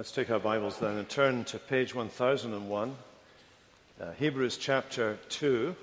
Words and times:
Let's 0.00 0.12
take 0.12 0.30
our 0.30 0.38
Bibles 0.38 0.78
then 0.78 0.96
and 0.96 1.06
turn 1.06 1.44
to 1.44 1.58
page 1.58 1.94
1001, 1.94 2.96
uh, 4.00 4.12
Hebrews 4.12 4.56
chapter 4.56 5.18
2. 5.28 5.76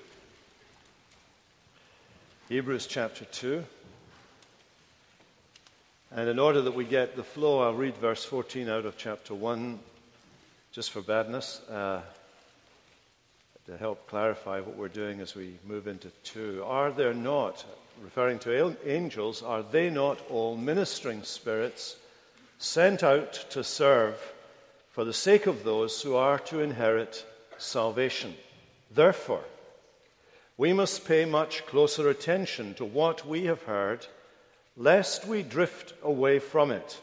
Hebrews 2.49 2.88
chapter 2.88 3.25
2. 3.25 3.63
And 6.09 6.29
in 6.29 6.39
order 6.39 6.63
that 6.63 6.73
we 6.73 6.83
get 6.83 7.15
the 7.15 7.21
flow, 7.21 7.59
I'll 7.59 7.75
read 7.75 7.95
verse 7.97 8.25
14 8.25 8.67
out 8.67 8.88
of 8.88 8.97
chapter 8.97 9.35
1, 9.35 9.77
just 10.71 10.89
for 10.89 11.04
badness, 11.04 11.61
uh, 11.70 12.02
to 13.68 13.77
help 13.77 14.07
clarify 14.07 14.61
what 14.61 14.75
we're 14.77 14.88
doing 14.88 15.20
as 15.20 15.36
we 15.36 15.59
move 15.63 15.86
into 15.86 16.09
2. 16.23 16.63
Are 16.65 16.91
there 16.91 17.13
not, 17.13 17.63
referring 18.02 18.39
to 18.39 18.75
angels, 18.84 19.43
are 19.43 19.61
they 19.61 19.91
not 19.91 20.20
all 20.31 20.57
ministering 20.57 21.21
spirits? 21.21 21.97
Sent 22.58 23.04
out 23.04 23.34
to 23.52 23.64
serve 23.64 24.16
for 24.89 25.04
the 25.06 25.14
sake 25.14 25.46
of 25.46 25.64
those 25.64 26.02
who 26.02 26.15
are 26.15 26.39
to 26.39 26.60
inherit 26.60 27.25
salvation. 27.57 28.36
Therefore, 28.89 29.43
we 30.57 30.74
must 30.74 31.06
pay 31.06 31.25
much 31.25 31.65
closer 31.68 32.09
attention 32.09 32.73
to 32.75 32.86
what 32.86 33.28
we 33.28 33.45
have 33.45 33.62
heard, 33.64 34.08
lest 34.75 35.28
we 35.28 35.44
drift 35.44 35.94
away 36.02 36.39
from 36.39 36.72
it. 36.72 37.00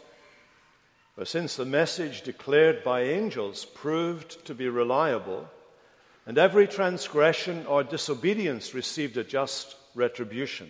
For 1.15 1.25
since 1.25 1.55
the 1.55 1.65
message 1.65 2.23
declared 2.23 2.83
by 2.83 3.03
angels 3.03 3.65
proved 3.65 4.45
to 4.47 4.55
be 4.55 4.69
reliable, 4.69 5.49
and 6.27 6.37
every 6.37 6.67
transgression 6.67 7.65
or 7.67 7.85
disobedience 7.85 8.75
received 8.75 9.17
a 9.17 9.23
just 9.23 9.77
retribution, 9.95 10.69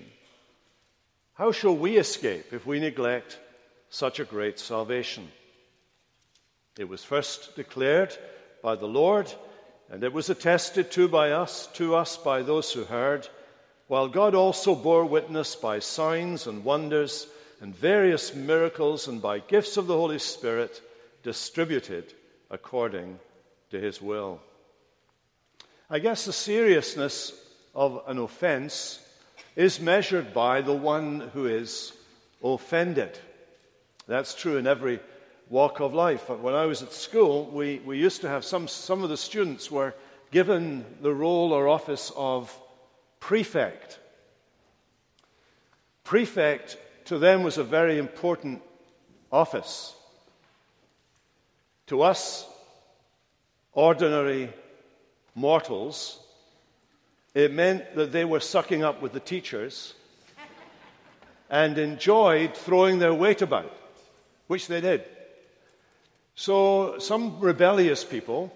how 1.34 1.52
shall 1.52 1.74
we 1.74 1.96
escape 1.96 2.52
if 2.52 2.66
we 2.66 2.78
neglect 2.80 3.38
such 3.94 4.18
a 4.18 4.24
great 4.24 4.58
salvation. 4.58 5.28
It 6.76 6.88
was 6.88 7.04
first 7.04 7.54
declared 7.54 8.12
by 8.60 8.74
the 8.74 8.88
Lord, 8.88 9.32
and 9.88 10.02
it 10.02 10.12
was 10.12 10.28
attested 10.28 10.90
to 10.90 11.06
by 11.06 11.30
us, 11.30 11.68
to 11.74 11.94
us 11.94 12.16
by 12.16 12.42
those 12.42 12.72
who 12.72 12.82
heard, 12.82 13.28
while 13.86 14.08
God 14.08 14.34
also 14.34 14.74
bore 14.74 15.04
witness 15.04 15.54
by 15.54 15.78
signs 15.78 16.48
and 16.48 16.64
wonders 16.64 17.28
and 17.60 17.72
various 17.72 18.34
miracles 18.34 19.06
and 19.06 19.22
by 19.22 19.38
gifts 19.38 19.76
of 19.76 19.86
the 19.86 19.96
Holy 19.96 20.18
Spirit 20.18 20.82
distributed 21.22 22.12
according 22.50 23.20
to 23.70 23.78
his 23.78 24.02
will. 24.02 24.40
I 25.88 26.00
guess 26.00 26.24
the 26.24 26.32
seriousness 26.32 27.32
of 27.76 28.02
an 28.08 28.18
offense 28.18 28.98
is 29.54 29.78
measured 29.78 30.34
by 30.34 30.62
the 30.62 30.74
one 30.74 31.30
who 31.32 31.46
is 31.46 31.92
offended. 32.42 33.16
That's 34.06 34.34
true 34.34 34.56
in 34.56 34.66
every 34.66 35.00
walk 35.48 35.80
of 35.80 35.94
life. 35.94 36.28
When 36.28 36.54
I 36.54 36.66
was 36.66 36.82
at 36.82 36.92
school, 36.92 37.46
we, 37.46 37.80
we 37.84 37.98
used 37.98 38.20
to 38.22 38.28
have 38.28 38.44
some, 38.44 38.68
some 38.68 39.02
of 39.02 39.10
the 39.10 39.16
students 39.16 39.70
were 39.70 39.94
given 40.30 40.84
the 41.00 41.12
role 41.12 41.52
or 41.52 41.68
office 41.68 42.12
of 42.16 42.56
prefect. 43.20 43.98
Prefect 46.02 46.76
to 47.06 47.18
them 47.18 47.42
was 47.42 47.56
a 47.58 47.64
very 47.64 47.98
important 47.98 48.62
office. 49.30 49.94
To 51.86 52.02
us, 52.02 52.46
ordinary 53.72 54.52
mortals, 55.34 56.20
it 57.34 57.52
meant 57.52 57.94
that 57.96 58.12
they 58.12 58.24
were 58.24 58.40
sucking 58.40 58.82
up 58.82 59.02
with 59.02 59.12
the 59.12 59.20
teachers 59.20 59.94
and 61.50 61.78
enjoyed 61.78 62.54
throwing 62.54 62.98
their 62.98 63.14
weight 63.14 63.42
about 63.42 63.72
which 64.46 64.68
they 64.68 64.80
did. 64.80 65.04
So, 66.34 66.98
some 66.98 67.38
rebellious 67.38 68.04
people, 68.04 68.52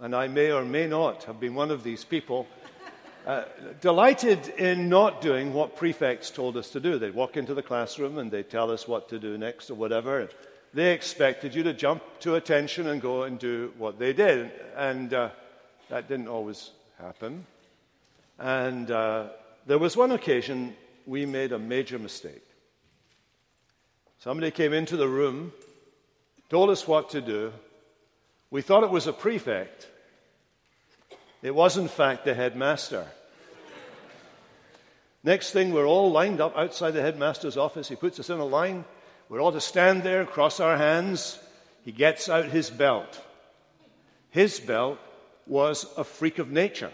and 0.00 0.14
I 0.14 0.28
may 0.28 0.52
or 0.52 0.64
may 0.64 0.86
not 0.86 1.24
have 1.24 1.40
been 1.40 1.54
one 1.54 1.70
of 1.70 1.82
these 1.82 2.04
people, 2.04 2.46
uh, 3.26 3.44
delighted 3.80 4.48
in 4.58 4.88
not 4.88 5.20
doing 5.20 5.54
what 5.54 5.76
prefects 5.76 6.30
told 6.30 6.56
us 6.56 6.70
to 6.70 6.80
do. 6.80 6.98
They'd 6.98 7.14
walk 7.14 7.36
into 7.36 7.54
the 7.54 7.62
classroom 7.62 8.18
and 8.18 8.30
they'd 8.30 8.50
tell 8.50 8.70
us 8.70 8.88
what 8.88 9.08
to 9.10 9.18
do 9.18 9.38
next 9.38 9.70
or 9.70 9.74
whatever. 9.74 10.28
They 10.74 10.92
expected 10.92 11.54
you 11.54 11.62
to 11.64 11.72
jump 11.72 12.02
to 12.20 12.34
attention 12.34 12.88
and 12.88 13.00
go 13.00 13.22
and 13.22 13.38
do 13.38 13.72
what 13.78 13.98
they 13.98 14.12
did. 14.12 14.50
And 14.76 15.14
uh, 15.14 15.30
that 15.88 16.08
didn't 16.08 16.28
always 16.28 16.70
happen. 16.98 17.46
And 18.38 18.90
uh, 18.90 19.28
there 19.66 19.78
was 19.78 19.96
one 19.96 20.12
occasion 20.12 20.74
we 21.06 21.26
made 21.26 21.52
a 21.52 21.58
major 21.58 21.98
mistake. 21.98 22.42
Somebody 24.22 24.52
came 24.52 24.72
into 24.72 24.96
the 24.96 25.08
room, 25.08 25.52
told 26.48 26.70
us 26.70 26.86
what 26.86 27.10
to 27.10 27.20
do. 27.20 27.52
We 28.52 28.62
thought 28.62 28.84
it 28.84 28.90
was 28.90 29.08
a 29.08 29.12
prefect. 29.12 29.88
It 31.42 31.52
was, 31.52 31.76
in 31.76 31.88
fact, 31.88 32.24
the 32.24 32.32
headmaster. 32.32 33.04
Next 35.24 35.50
thing, 35.50 35.72
we're 35.72 35.88
all 35.88 36.12
lined 36.12 36.40
up 36.40 36.56
outside 36.56 36.92
the 36.92 37.02
headmaster's 37.02 37.56
office. 37.56 37.88
He 37.88 37.96
puts 37.96 38.20
us 38.20 38.30
in 38.30 38.38
a 38.38 38.44
line. 38.44 38.84
We're 39.28 39.40
all 39.40 39.50
to 39.50 39.60
stand 39.60 40.04
there, 40.04 40.24
cross 40.24 40.60
our 40.60 40.76
hands. 40.76 41.40
He 41.84 41.90
gets 41.90 42.28
out 42.28 42.44
his 42.44 42.70
belt. 42.70 43.20
His 44.30 44.60
belt 44.60 45.00
was 45.48 45.84
a 45.96 46.04
freak 46.04 46.38
of 46.38 46.48
nature. 46.48 46.92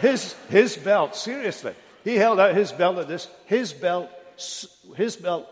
His, 0.00 0.32
his 0.48 0.78
belt, 0.78 1.14
seriously. 1.14 1.74
He 2.04 2.16
held 2.16 2.40
out 2.40 2.54
his 2.54 2.72
belt 2.72 2.96
like 2.96 3.06
this. 3.06 3.28
His 3.44 3.74
belt, 3.74 4.08
his 4.96 5.14
belt 5.16 5.46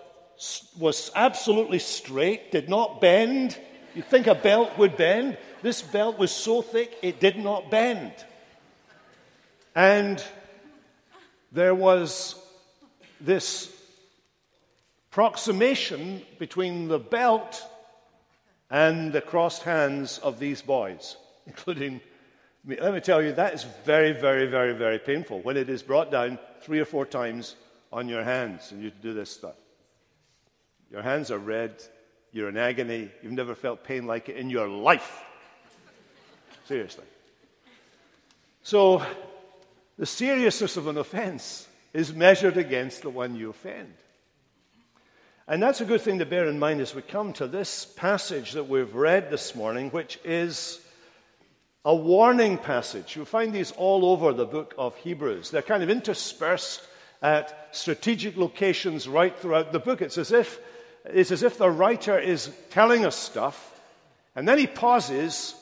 was 0.79 1.11
absolutely 1.15 1.79
straight, 1.79 2.51
did 2.51 2.69
not 2.69 3.01
bend. 3.01 3.59
You'd 3.95 4.07
think 4.07 4.27
a 4.27 4.35
belt 4.35 4.77
would 4.79 4.97
bend. 4.97 5.39
This 5.63 5.81
belt 5.81 6.19
was 6.19 6.31
so 6.31 6.63
thick, 6.63 6.97
it 7.03 7.21
did 7.21 7.39
not 7.39 7.71
bend. 7.71 8.13
And 9.75 10.23
there 11.53 11.75
was 11.75 12.37
this 13.21 13.73
proximation 15.11 16.23
between 16.39 16.89
the 16.89 16.99
belt 16.99 17.65
and 18.71 19.13
the 19.13 19.21
crossed 19.21 19.63
hands 19.63 20.19
of 20.19 20.39
these 20.39 20.61
boys, 20.61 21.17
including 21.47 22.01
me. 22.65 22.77
Let 22.81 22.95
me 22.95 23.01
tell 23.01 23.23
you, 23.23 23.33
that 23.33 23.55
is 23.55 23.65
very, 23.85 24.13
very, 24.13 24.47
very, 24.47 24.75
very 24.75 24.99
painful 24.99 25.41
when 25.43 25.57
it 25.57 25.69
is 25.69 25.83
brought 25.83 26.11
down 26.11 26.39
three 26.63 26.81
or 26.81 26.85
four 26.85 27.07
times 27.07 27.57
on 27.93 28.09
your 28.09 28.25
hands 28.25 28.73
and 28.73 28.83
you 28.83 28.91
do 28.91 29.15
this 29.15 29.31
stuff. 29.31 29.55
Your 30.95 31.03
hands 31.03 31.33
are 31.33 31.39
red. 31.39 31.83
You're 32.31 32.51
in 32.51 32.57
agony. 32.57 33.11
You've 33.21 33.33
never 33.33 33.57
felt 33.57 33.83
pain 33.83 34.07
like 34.07 34.29
it 34.29 34.37
in 34.37 34.49
your 34.49 34.69
life. 34.69 35.25
Seriously. 36.67 37.03
So, 38.63 39.03
the 39.99 40.07
seriousness 40.07 40.77
of 40.77 40.87
an 40.87 40.97
offense 40.97 41.67
is 41.93 42.15
measured 42.15 42.57
against 42.57 43.03
the 43.03 43.11
one 43.11 43.35
you 43.35 43.51
offend. 43.51 43.93
And 45.49 45.61
that's 45.61 45.81
a 45.81 45.85
good 45.85 46.01
thing 46.01 46.21
to 46.21 46.27
bear 46.27 46.47
in 46.47 46.61
mind 46.61 46.81
as 46.81 46.95
we 46.95 47.03
come 47.03 47.33
to 47.35 47.49
this 47.49 47.85
passage 47.85 48.53
that 48.53 48.69
we've 48.69 48.95
read 48.95 49.33
this 49.33 49.57
morning, 49.57 49.91
which 49.91 50.21
is 50.23 50.81
a 51.85 51.95
warning 51.95 52.57
passage. 52.57 53.17
You'll 53.17 53.25
find 53.25 53.53
these 53.53 53.73
all 53.73 54.05
over 54.05 54.33
the 54.33 54.47
book 54.47 54.77
of 54.79 54.95
Hebrews. 54.99 55.51
They're 55.51 55.61
kind 55.61 55.83
of 55.83 55.91
interspersed 55.91 56.87
at 57.21 57.71
strategic 57.73 58.37
locations 58.37 59.09
right 59.09 59.37
throughout 59.37 59.73
the 59.73 59.81
book. 59.81 60.01
It's 60.01 60.19
as 60.19 60.31
if 60.31 60.61
it's 61.05 61.31
as 61.31 61.43
if 61.43 61.59
the 61.59 61.71
writer 61.71 62.19
is 62.19 62.51
telling 62.71 63.05
us 63.05 63.17
stuff, 63.17 63.81
and 64.35 64.49
then 64.49 64.59
he 64.59 64.67
pauses 64.67 65.55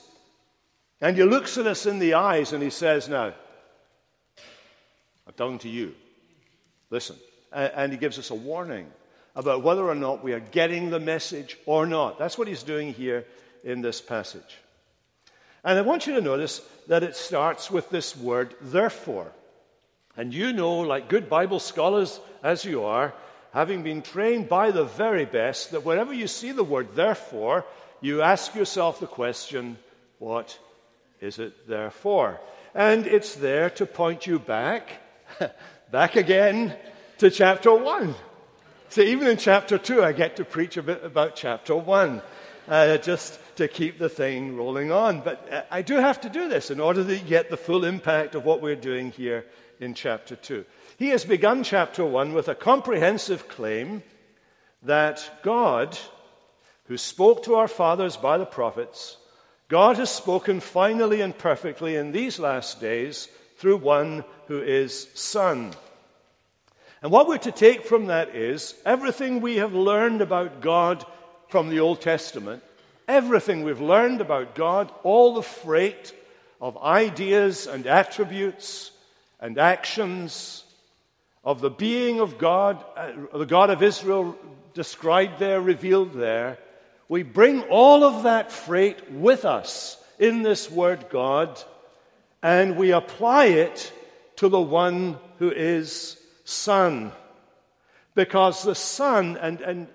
and 1.02 1.16
he 1.16 1.24
looks 1.24 1.58
at 1.58 1.66
us 1.66 1.84
in 1.84 1.98
the 1.98 2.14
eyes 2.14 2.52
and 2.52 2.62
he 2.62 2.70
says, 2.70 3.08
Now, 3.08 3.34
I'm 5.26 5.32
talking 5.36 5.58
to 5.58 5.68
you. 5.68 5.94
Listen. 6.90 7.16
And 7.50 7.92
he 7.92 7.98
gives 7.98 8.18
us 8.18 8.30
a 8.30 8.34
warning 8.34 8.86
about 9.34 9.62
whether 9.62 9.84
or 9.84 9.94
not 9.94 10.24
we 10.24 10.32
are 10.32 10.40
getting 10.40 10.88
the 10.88 11.00
message 11.00 11.58
or 11.66 11.86
not. 11.86 12.18
That's 12.18 12.38
what 12.38 12.48
he's 12.48 12.62
doing 12.62 12.94
here 12.94 13.26
in 13.64 13.82
this 13.82 14.00
passage. 14.00 14.58
And 15.64 15.78
I 15.78 15.82
want 15.82 16.06
you 16.06 16.14
to 16.14 16.20
notice 16.20 16.62
that 16.86 17.02
it 17.02 17.16
starts 17.16 17.70
with 17.70 17.90
this 17.90 18.16
word, 18.16 18.54
therefore. 18.60 19.32
And 20.16 20.32
you 20.32 20.52
know, 20.52 20.78
like 20.80 21.08
good 21.08 21.28
Bible 21.28 21.58
scholars 21.58 22.20
as 22.42 22.64
you 22.64 22.84
are, 22.84 23.12
having 23.52 23.82
been 23.82 24.02
trained 24.02 24.48
by 24.48 24.70
the 24.70 24.84
very 24.84 25.24
best, 25.24 25.70
that 25.70 25.84
whenever 25.84 26.12
you 26.12 26.26
see 26.26 26.52
the 26.52 26.64
word 26.64 26.94
therefore, 26.94 27.64
you 28.00 28.22
ask 28.22 28.54
yourself 28.54 28.98
the 28.98 29.06
question, 29.06 29.76
what 30.18 30.58
is 31.20 31.38
it 31.38 31.68
there 31.68 31.90
for? 31.90 32.40
And 32.74 33.06
it's 33.06 33.34
there 33.34 33.70
to 33.70 33.86
point 33.86 34.26
you 34.26 34.38
back, 34.38 34.88
back 35.90 36.16
again 36.16 36.74
to 37.18 37.30
chapter 37.30 37.74
1. 37.74 38.14
So 38.88 39.02
even 39.02 39.28
in 39.28 39.36
chapter 39.36 39.78
2, 39.78 40.02
I 40.02 40.12
get 40.12 40.36
to 40.36 40.44
preach 40.44 40.76
a 40.76 40.82
bit 40.82 41.04
about 41.04 41.36
chapter 41.36 41.76
1, 41.76 42.22
uh, 42.68 42.96
just 42.98 43.38
to 43.56 43.68
keep 43.68 43.98
the 43.98 44.08
thing 44.08 44.56
rolling 44.56 44.90
on. 44.90 45.20
But 45.20 45.48
uh, 45.52 45.62
I 45.70 45.82
do 45.82 45.96
have 45.96 46.20
to 46.22 46.30
do 46.30 46.48
this 46.48 46.70
in 46.70 46.80
order 46.80 47.04
to 47.04 47.18
get 47.18 47.50
the 47.50 47.56
full 47.56 47.84
impact 47.84 48.34
of 48.34 48.44
what 48.44 48.62
we're 48.62 48.76
doing 48.76 49.10
here 49.10 49.44
in 49.80 49.94
chapter 49.94 50.36
2. 50.36 50.64
He 51.02 51.08
has 51.08 51.24
begun 51.24 51.64
chapter 51.64 52.04
1 52.04 52.32
with 52.32 52.46
a 52.46 52.54
comprehensive 52.54 53.48
claim 53.48 54.04
that 54.84 55.28
God, 55.42 55.98
who 56.84 56.96
spoke 56.96 57.42
to 57.42 57.56
our 57.56 57.66
fathers 57.66 58.16
by 58.16 58.38
the 58.38 58.46
prophets, 58.46 59.16
God 59.66 59.96
has 59.96 60.10
spoken 60.12 60.60
finally 60.60 61.20
and 61.20 61.36
perfectly 61.36 61.96
in 61.96 62.12
these 62.12 62.38
last 62.38 62.80
days 62.80 63.26
through 63.56 63.78
one 63.78 64.22
who 64.46 64.62
is 64.62 65.08
Son. 65.14 65.72
And 67.02 67.10
what 67.10 67.26
we're 67.26 67.38
to 67.38 67.50
take 67.50 67.84
from 67.84 68.06
that 68.06 68.36
is 68.36 68.76
everything 68.86 69.40
we 69.40 69.56
have 69.56 69.74
learned 69.74 70.20
about 70.20 70.60
God 70.60 71.04
from 71.48 71.68
the 71.68 71.80
Old 71.80 72.00
Testament, 72.00 72.62
everything 73.08 73.64
we've 73.64 73.80
learned 73.80 74.20
about 74.20 74.54
God, 74.54 74.92
all 75.02 75.34
the 75.34 75.42
freight 75.42 76.14
of 76.60 76.78
ideas 76.78 77.66
and 77.66 77.88
attributes 77.88 78.92
and 79.40 79.58
actions 79.58 80.62
of 81.44 81.60
the 81.60 81.70
being 81.70 82.20
of 82.20 82.38
God, 82.38 82.84
uh, 82.96 83.36
the 83.36 83.46
God 83.46 83.70
of 83.70 83.82
Israel 83.82 84.36
described 84.74 85.38
there, 85.38 85.60
revealed 85.60 86.14
there, 86.14 86.58
we 87.08 87.22
bring 87.22 87.62
all 87.62 88.04
of 88.04 88.22
that 88.22 88.50
freight 88.50 89.10
with 89.10 89.44
us 89.44 90.02
in 90.18 90.42
this 90.42 90.70
word 90.70 91.06
God 91.10 91.62
and 92.42 92.76
we 92.76 92.90
apply 92.90 93.46
it 93.46 93.92
to 94.36 94.48
the 94.48 94.60
one 94.60 95.18
who 95.38 95.50
is 95.50 96.18
Son. 96.44 97.12
Because 98.14 98.62
the 98.62 98.74
Son, 98.74 99.38
and, 99.40 99.60
and 99.60 99.88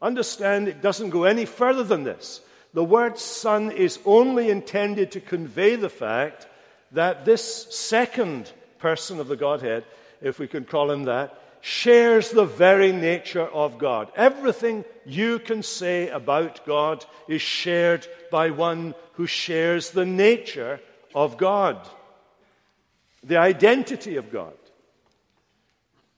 understand 0.00 0.68
it 0.68 0.80
doesn't 0.80 1.10
go 1.10 1.24
any 1.24 1.44
further 1.44 1.82
than 1.82 2.04
this. 2.04 2.40
The 2.72 2.84
word 2.84 3.18
Son 3.18 3.72
is 3.72 3.98
only 4.04 4.50
intended 4.50 5.10
to 5.12 5.20
convey 5.20 5.74
the 5.74 5.88
fact 5.88 6.46
that 6.92 7.24
this 7.24 7.66
second 7.74 8.50
person 8.78 9.18
of 9.18 9.28
the 9.28 9.36
Godhead, 9.36 9.84
if 10.22 10.38
we 10.38 10.46
can 10.46 10.64
call 10.64 10.90
him 10.90 11.04
that, 11.04 11.36
shares 11.60 12.30
the 12.30 12.44
very 12.44 12.92
nature 12.92 13.46
of 13.46 13.78
God. 13.78 14.10
Everything 14.16 14.84
you 15.04 15.38
can 15.38 15.62
say 15.62 16.08
about 16.08 16.64
God 16.66 17.04
is 17.28 17.42
shared 17.42 18.06
by 18.30 18.50
one 18.50 18.94
who 19.12 19.26
shares 19.26 19.90
the 19.90 20.06
nature 20.06 20.80
of 21.14 21.36
God, 21.36 21.76
the 23.22 23.36
identity 23.36 24.16
of 24.16 24.32
God. 24.32 24.54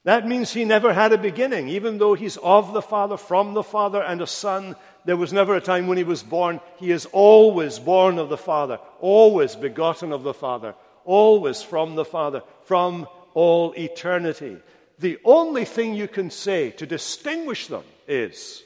That 0.05 0.27
means 0.27 0.51
he 0.51 0.65
never 0.65 0.93
had 0.93 1.13
a 1.13 1.17
beginning. 1.17 1.69
Even 1.69 1.97
though 1.97 2.13
he's 2.13 2.37
of 2.37 2.73
the 2.73 2.81
Father, 2.81 3.15
from 3.15 3.53
the 3.53 3.63
Father, 3.63 4.01
and 4.01 4.21
a 4.21 4.27
Son, 4.27 4.75
there 5.05 5.15
was 5.17 5.31
never 5.31 5.55
a 5.55 5.61
time 5.61 5.87
when 5.87 5.97
he 5.97 6.03
was 6.03 6.23
born. 6.23 6.59
He 6.77 6.91
is 6.91 7.05
always 7.07 7.79
born 7.79 8.19
of 8.19 8.29
the 8.29 8.37
Father, 8.37 8.79
always 8.99 9.55
begotten 9.55 10.11
of 10.11 10.23
the 10.23 10.33
Father, 10.33 10.75
always 11.05 11.61
from 11.61 11.95
the 11.95 12.05
Father, 12.05 12.41
from 12.65 13.07
all 13.33 13.73
eternity. 13.77 14.57
The 14.99 15.19
only 15.25 15.65
thing 15.65 15.93
you 15.93 16.07
can 16.07 16.29
say 16.29 16.71
to 16.71 16.85
distinguish 16.85 17.67
them 17.67 17.83
is 18.07 18.63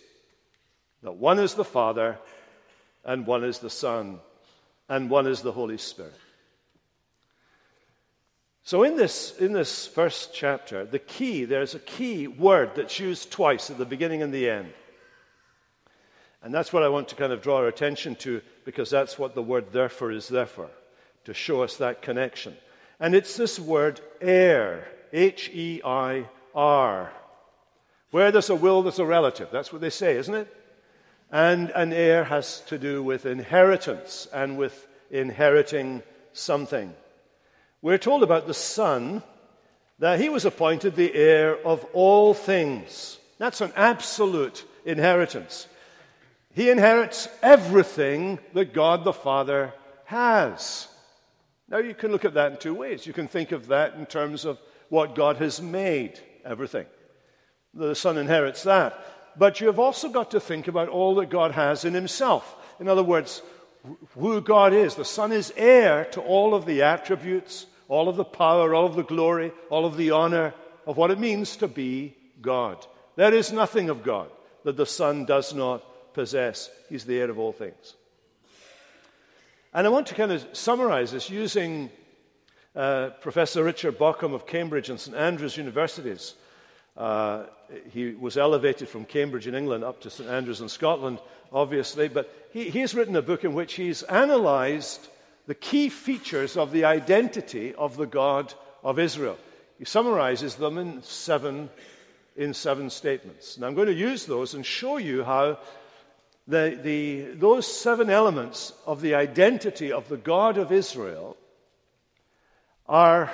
that 1.04 1.14
one 1.14 1.40
is 1.40 1.54
the 1.54 1.66
Father, 1.66 2.18
and 3.06 3.26
one 3.26 3.44
is 3.44 3.60
the 3.60 3.70
Son, 3.70 4.20
and 4.90 5.10
one 5.10 5.28
is 5.28 5.42
the 5.42 5.52
Holy 5.52 5.78
Spirit. 5.78 6.14
So, 8.64 8.84
in 8.84 8.98
this, 8.98 9.38
in 9.38 9.54
this 9.54 9.88
first 9.88 10.34
chapter, 10.34 10.84
the 10.84 11.00
key, 11.00 11.46
there's 11.46 11.74
a 11.74 11.80
key 11.80 12.28
word 12.28 12.72
that's 12.76 13.00
used 13.00 13.32
twice 13.32 13.70
at 13.70 13.78
the 13.78 13.86
beginning 13.86 14.22
and 14.22 14.34
the 14.34 14.50
end. 14.50 14.74
And 16.44 16.54
that's 16.54 16.74
what 16.74 16.84
I 16.84 16.90
want 16.90 17.08
to 17.10 17.16
kind 17.16 17.32
of 17.32 17.42
draw 17.42 17.58
our 17.58 17.68
attention 17.68 18.16
to 18.18 18.42
because 18.66 18.90
that's 18.90 19.18
what 19.18 19.36
the 19.36 19.42
word 19.42 19.72
therefore 19.72 20.12
is 20.12 20.28
there 20.28 20.46
for, 20.46 20.70
to 21.24 21.34
show 21.34 21.64
us 21.64 21.78
that 21.78 22.02
connection. 22.02 22.58
And 23.00 23.14
it's 23.14 23.38
this 23.38 23.60
word 23.60 24.02
heir, 24.22 24.88
H 25.14 25.50
E 25.54 25.82
I 25.84 26.28
R. 26.56 27.12
Where 28.12 28.32
there's 28.32 28.50
a 28.50 28.56
will, 28.56 28.82
there's 28.84 29.00
a 29.00 29.06
relative. 29.06 29.50
That's 29.52 29.72
what 29.72 29.82
they 29.82 29.90
say, 29.90 30.18
isn't 30.18 30.34
it? 30.34 30.54
And 31.32 31.70
an 31.72 31.94
heir 31.94 32.24
has 32.24 32.62
to 32.68 32.78
do 32.78 33.04
with 33.04 33.26
inheritance 33.26 34.28
and 34.34 34.58
with 34.58 34.88
inheriting 35.12 36.02
something. 36.34 36.94
We're 37.82 37.98
told 37.98 38.24
about 38.24 38.48
the 38.48 38.54
Son 38.54 39.22
that 40.00 40.20
he 40.20 40.30
was 40.30 40.46
appointed 40.46 40.96
the 40.96 41.14
heir 41.14 41.58
of 41.66 41.86
all 41.94 42.34
things. 42.34 43.18
That's 43.38 43.62
an 43.62 43.74
absolute 43.76 44.66
inheritance. 44.86 45.68
He 46.54 46.70
inherits 46.70 47.28
everything 47.44 48.40
that 48.54 48.74
God 48.74 49.04
the 49.04 49.14
Father 49.14 49.74
has. 50.06 50.88
Now, 51.70 51.80
you 51.80 51.94
can 51.94 52.12
look 52.12 52.26
at 52.26 52.36
that 52.36 52.52
in 52.54 52.58
two 52.58 52.74
ways. 52.74 53.06
You 53.06 53.14
can 53.14 53.28
think 53.28 53.52
of 53.52 53.68
that 53.68 53.96
in 53.96 54.06
terms 54.06 54.46
of 54.46 54.58
what 54.90 55.16
God 55.16 55.38
has 55.38 55.62
made, 55.62 56.20
everything. 56.46 56.86
The 57.74 57.94
Son 57.94 58.18
inherits 58.18 58.64
that. 58.64 58.98
But 59.38 59.60
you 59.60 59.68
have 59.68 59.80
also 59.80 60.10
got 60.10 60.32
to 60.32 60.40
think 60.40 60.68
about 60.68 60.88
all 60.88 61.16
that 61.16 61.30
God 61.30 61.52
has 61.52 61.86
in 61.86 61.94
Himself. 61.94 62.56
In 62.80 62.88
other 62.88 63.04
words, 63.04 63.42
who 64.18 64.42
God 64.42 64.74
is. 64.74 64.96
The 64.96 65.06
Son 65.06 65.32
is 65.32 65.54
heir 65.56 66.06
to 66.06 66.22
all 66.22 66.54
of 66.54 66.66
the 66.66 66.84
attributes, 66.84 67.66
all 67.88 68.10
of 68.10 68.16
the 68.16 68.26
power, 68.26 68.74
all 68.74 68.86
of 68.86 68.96
the 68.96 69.04
glory, 69.04 69.52
all 69.70 69.86
of 69.86 69.98
the 69.98 70.12
honor 70.12 70.54
of 70.86 70.98
what 70.98 71.12
it 71.12 71.20
means 71.20 71.58
to 71.58 71.68
be 71.68 72.16
God. 72.42 72.86
There 73.16 73.34
is 73.34 73.52
nothing 73.52 73.90
of 73.90 74.04
God 74.04 74.30
that 74.64 74.78
the 74.78 74.86
Son 74.86 75.26
does 75.26 75.54
not 75.54 75.84
possess. 76.14 76.70
He's 76.90 77.06
the 77.06 77.20
heir 77.20 77.30
of 77.30 77.40
all 77.40 77.52
things. 77.52 77.96
And 79.74 79.86
I 79.86 79.90
want 79.90 80.08
to 80.08 80.16
kind 80.16 80.32
of 80.32 80.46
summarize 80.54 81.12
this 81.12 81.30
using 81.30 81.90
uh, 82.76 83.10
Professor 83.22 83.64
Richard 83.64 83.98
Bauckham 83.98 84.34
of 84.34 84.48
Cambridge 84.48 84.90
and 84.90 85.00
St 85.00 85.16
Andrews 85.16 85.58
Universities. 85.58 86.36
Uh, 86.96 87.44
he 87.92 88.12
was 88.12 88.38
elevated 88.38 88.90
from 88.90 89.06
Cambridge 89.06 89.48
in 89.48 89.56
England 89.56 89.84
up 89.84 90.02
to 90.02 90.10
St 90.10 90.30
Andrews 90.30 90.62
in 90.62 90.70
Scotland 90.70 91.20
obviously, 91.52 92.08
but 92.08 92.50
he, 92.52 92.70
he's 92.70 92.96
written 92.96 93.16
a 93.16 93.22
book 93.22 93.44
in 93.44 93.54
which 93.54 93.74
he's 93.74 94.04
analyzed 94.04 95.08
the 95.46 95.56
key 95.56 95.90
features 95.90 96.58
of 96.58 96.72
the 96.72 96.86
identity 96.86 97.74
of 97.76 97.98
the 97.98 98.06
God 98.06 98.54
of 98.84 99.00
Israel. 99.00 99.38
He 99.80 99.86
summarizes 99.86 100.56
them 100.56 100.78
in 100.78 101.04
seven, 101.04 101.70
in 102.36 102.54
seven 102.54 102.90
statements. 102.90 103.56
And 103.56 103.66
I'm 103.66 103.76
going 103.76 103.88
to 103.88 103.94
use 103.94 104.26
those 104.26 104.54
and 104.54 104.66
show 104.66 104.98
you 104.98 105.24
how 105.24 105.60
the, 106.48 106.80
the, 106.82 107.22
those 107.36 107.68
seven 107.68 108.10
elements 108.10 108.74
of 108.86 109.02
the 109.02 109.16
identity 109.16 109.92
of 109.92 110.08
the 110.08 110.18
God 110.18 110.58
of 110.58 110.72
Israel 110.72 111.36
are, 112.88 113.30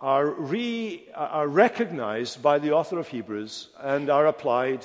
are, 0.00 0.26
re, 0.26 1.06
are 1.14 1.46
recognized 1.46 2.42
by 2.42 2.58
the 2.58 2.72
author 2.72 2.98
of 2.98 3.08
Hebrews 3.08 3.68
and 3.80 4.08
are 4.08 4.26
applied 4.26 4.84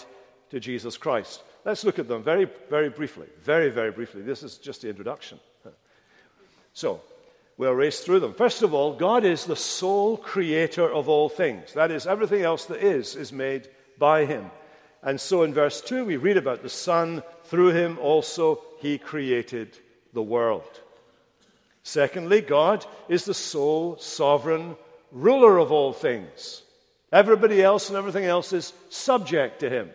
to 0.50 0.60
Jesus 0.60 0.98
Christ. 0.98 1.42
Let's 1.64 1.84
look 1.84 2.00
at 2.00 2.08
them 2.08 2.24
very, 2.24 2.50
very 2.70 2.90
briefly. 2.90 3.28
Very, 3.44 3.70
very 3.70 3.92
briefly. 3.92 4.22
This 4.22 4.44
is 4.44 4.58
just 4.58 4.82
the 4.82 4.90
introduction. 4.90 5.40
So, 6.74 7.02
we'll 7.58 7.74
race 7.74 8.02
through 8.02 8.22
them. 8.22 8.34
First 8.34 8.62
of 8.62 8.74
all, 8.74 8.94
God 8.94 9.26
is 9.26 9.46
the 9.46 9.56
sole 9.56 10.18
creator 10.18 10.90
of 10.90 11.10
all 11.10 11.30
things. 11.30 11.74
That 11.74 11.92
is, 11.92 12.08
everything 12.08 12.42
else 12.42 12.66
that 12.66 12.84
is, 12.84 13.16
is 13.16 13.34
made 13.34 13.70
by 13.98 14.26
Him. 14.26 14.50
And 15.02 15.20
so 15.20 15.44
in 15.44 15.54
verse 15.54 15.82
2, 15.82 16.06
we 16.06 16.18
read 16.18 16.38
about 16.38 16.62
the 16.62 16.70
Son. 16.70 17.24
Through 17.46 17.70
Him 17.70 17.98
also 18.00 18.62
He 18.80 18.98
created 18.98 19.78
the 20.14 20.22
world. 20.22 20.82
Secondly, 21.84 22.42
God 22.42 22.86
is 23.08 23.26
the 23.26 23.34
sole 23.34 23.98
sovereign 23.98 24.76
ruler 25.12 25.58
of 25.58 25.72
all 25.72 25.94
things. 25.94 26.64
Everybody 27.12 27.64
else 27.64 27.90
and 27.90 27.98
everything 27.98 28.26
else 28.26 28.54
is 28.54 28.74
subject 28.90 29.62
to 29.62 29.70
Him. 29.70 29.90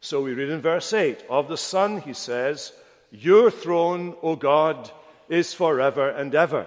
So 0.00 0.22
we 0.22 0.32
read 0.32 0.50
in 0.50 0.60
verse 0.60 0.92
8 0.92 1.24
Of 1.28 1.48
the 1.48 1.56
Son, 1.56 2.00
he 2.00 2.12
says, 2.12 2.72
Your 3.10 3.50
throne, 3.50 4.14
O 4.22 4.36
God, 4.36 4.90
is 5.28 5.52
forever 5.52 6.08
and 6.08 6.34
ever. 6.34 6.66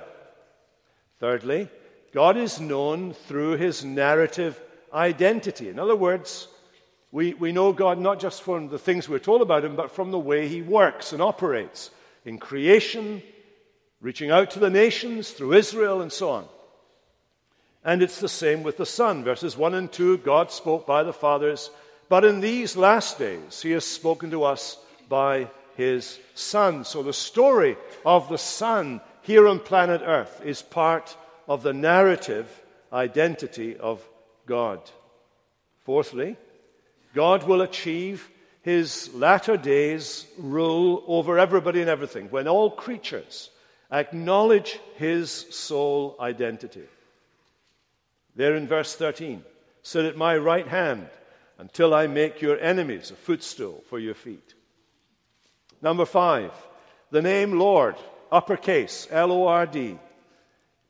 Thirdly, 1.19 1.69
God 2.13 2.35
is 2.35 2.59
known 2.59 3.13
through 3.13 3.57
his 3.57 3.85
narrative 3.85 4.59
identity. 4.93 5.69
In 5.69 5.79
other 5.79 5.95
words, 5.95 6.47
we, 7.11 7.33
we 7.33 7.51
know 7.51 7.73
God 7.73 7.99
not 7.99 8.19
just 8.19 8.41
from 8.41 8.69
the 8.69 8.79
things 8.79 9.09
we're 9.09 9.19
told 9.19 9.41
about 9.41 9.65
him, 9.65 9.75
but 9.75 9.91
from 9.91 10.11
the 10.11 10.19
way 10.19 10.47
he 10.47 10.61
works 10.61 11.13
and 11.13 11.21
operates 11.21 11.91
in 12.23 12.37
creation, 12.37 13.21
reaching 13.99 14.31
out 14.31 14.51
to 14.51 14.59
the 14.59 14.69
nations 14.69 15.31
through 15.31 15.53
Israel, 15.53 16.01
and 16.01 16.11
so 16.11 16.29
on. 16.29 16.45
And 17.83 18.01
it's 18.01 18.19
the 18.19 18.29
same 18.29 18.63
with 18.63 18.77
the 18.77 18.85
Son. 18.85 19.23
Verses 19.23 19.57
1 19.57 19.73
and 19.73 19.91
2 19.91 20.19
God 20.19 20.51
spoke 20.51 20.85
by 20.85 21.03
the 21.03 21.13
fathers 21.13 21.71
but 22.11 22.25
in 22.25 22.41
these 22.41 22.75
last 22.75 23.19
days, 23.19 23.61
he 23.61 23.71
has 23.71 23.85
spoken 23.85 24.31
to 24.31 24.43
us 24.43 24.77
by 25.07 25.47
his 25.77 26.19
Son. 26.35 26.83
So 26.83 27.03
the 27.03 27.13
story 27.13 27.77
of 28.05 28.27
the 28.27 28.37
Son 28.37 28.99
here 29.21 29.47
on 29.47 29.59
planet 29.59 30.01
Earth 30.03 30.41
is 30.43 30.61
part 30.61 31.15
of 31.47 31.63
the 31.63 31.71
narrative 31.71 32.49
identity 32.91 33.77
of 33.77 34.05
God. 34.45 34.81
Fourthly, 35.85 36.35
God 37.13 37.43
will 37.43 37.61
achieve 37.61 38.29
his 38.61 39.13
latter 39.13 39.57
days 39.57 40.25
rule 40.37 41.03
over 41.07 41.39
everybody 41.39 41.81
and 41.81 41.89
everything 41.89 42.27
when 42.29 42.47
all 42.47 42.69
creatures 42.69 43.49
acknowledge 43.91 44.79
his 44.95 45.31
sole 45.31 46.15
identity. 46.19 46.83
There 48.35 48.55
in 48.55 48.67
verse 48.67 48.95
13, 48.95 49.43
sit 49.81 50.05
at 50.05 50.15
my 50.15 50.37
right 50.37 50.67
hand 50.67 51.09
until 51.57 51.93
I 51.93 52.07
make 52.07 52.41
your 52.41 52.59
enemies 52.59 53.11
a 53.11 53.15
footstool 53.15 53.83
for 53.89 53.99
your 53.99 54.13
feet. 54.13 54.53
Number 55.81 56.05
five, 56.05 56.51
the 57.09 57.21
name 57.21 57.57
Lord, 57.57 57.95
uppercase, 58.31 59.07
L 59.11 59.31
O 59.31 59.47
R 59.47 59.65
D, 59.65 59.97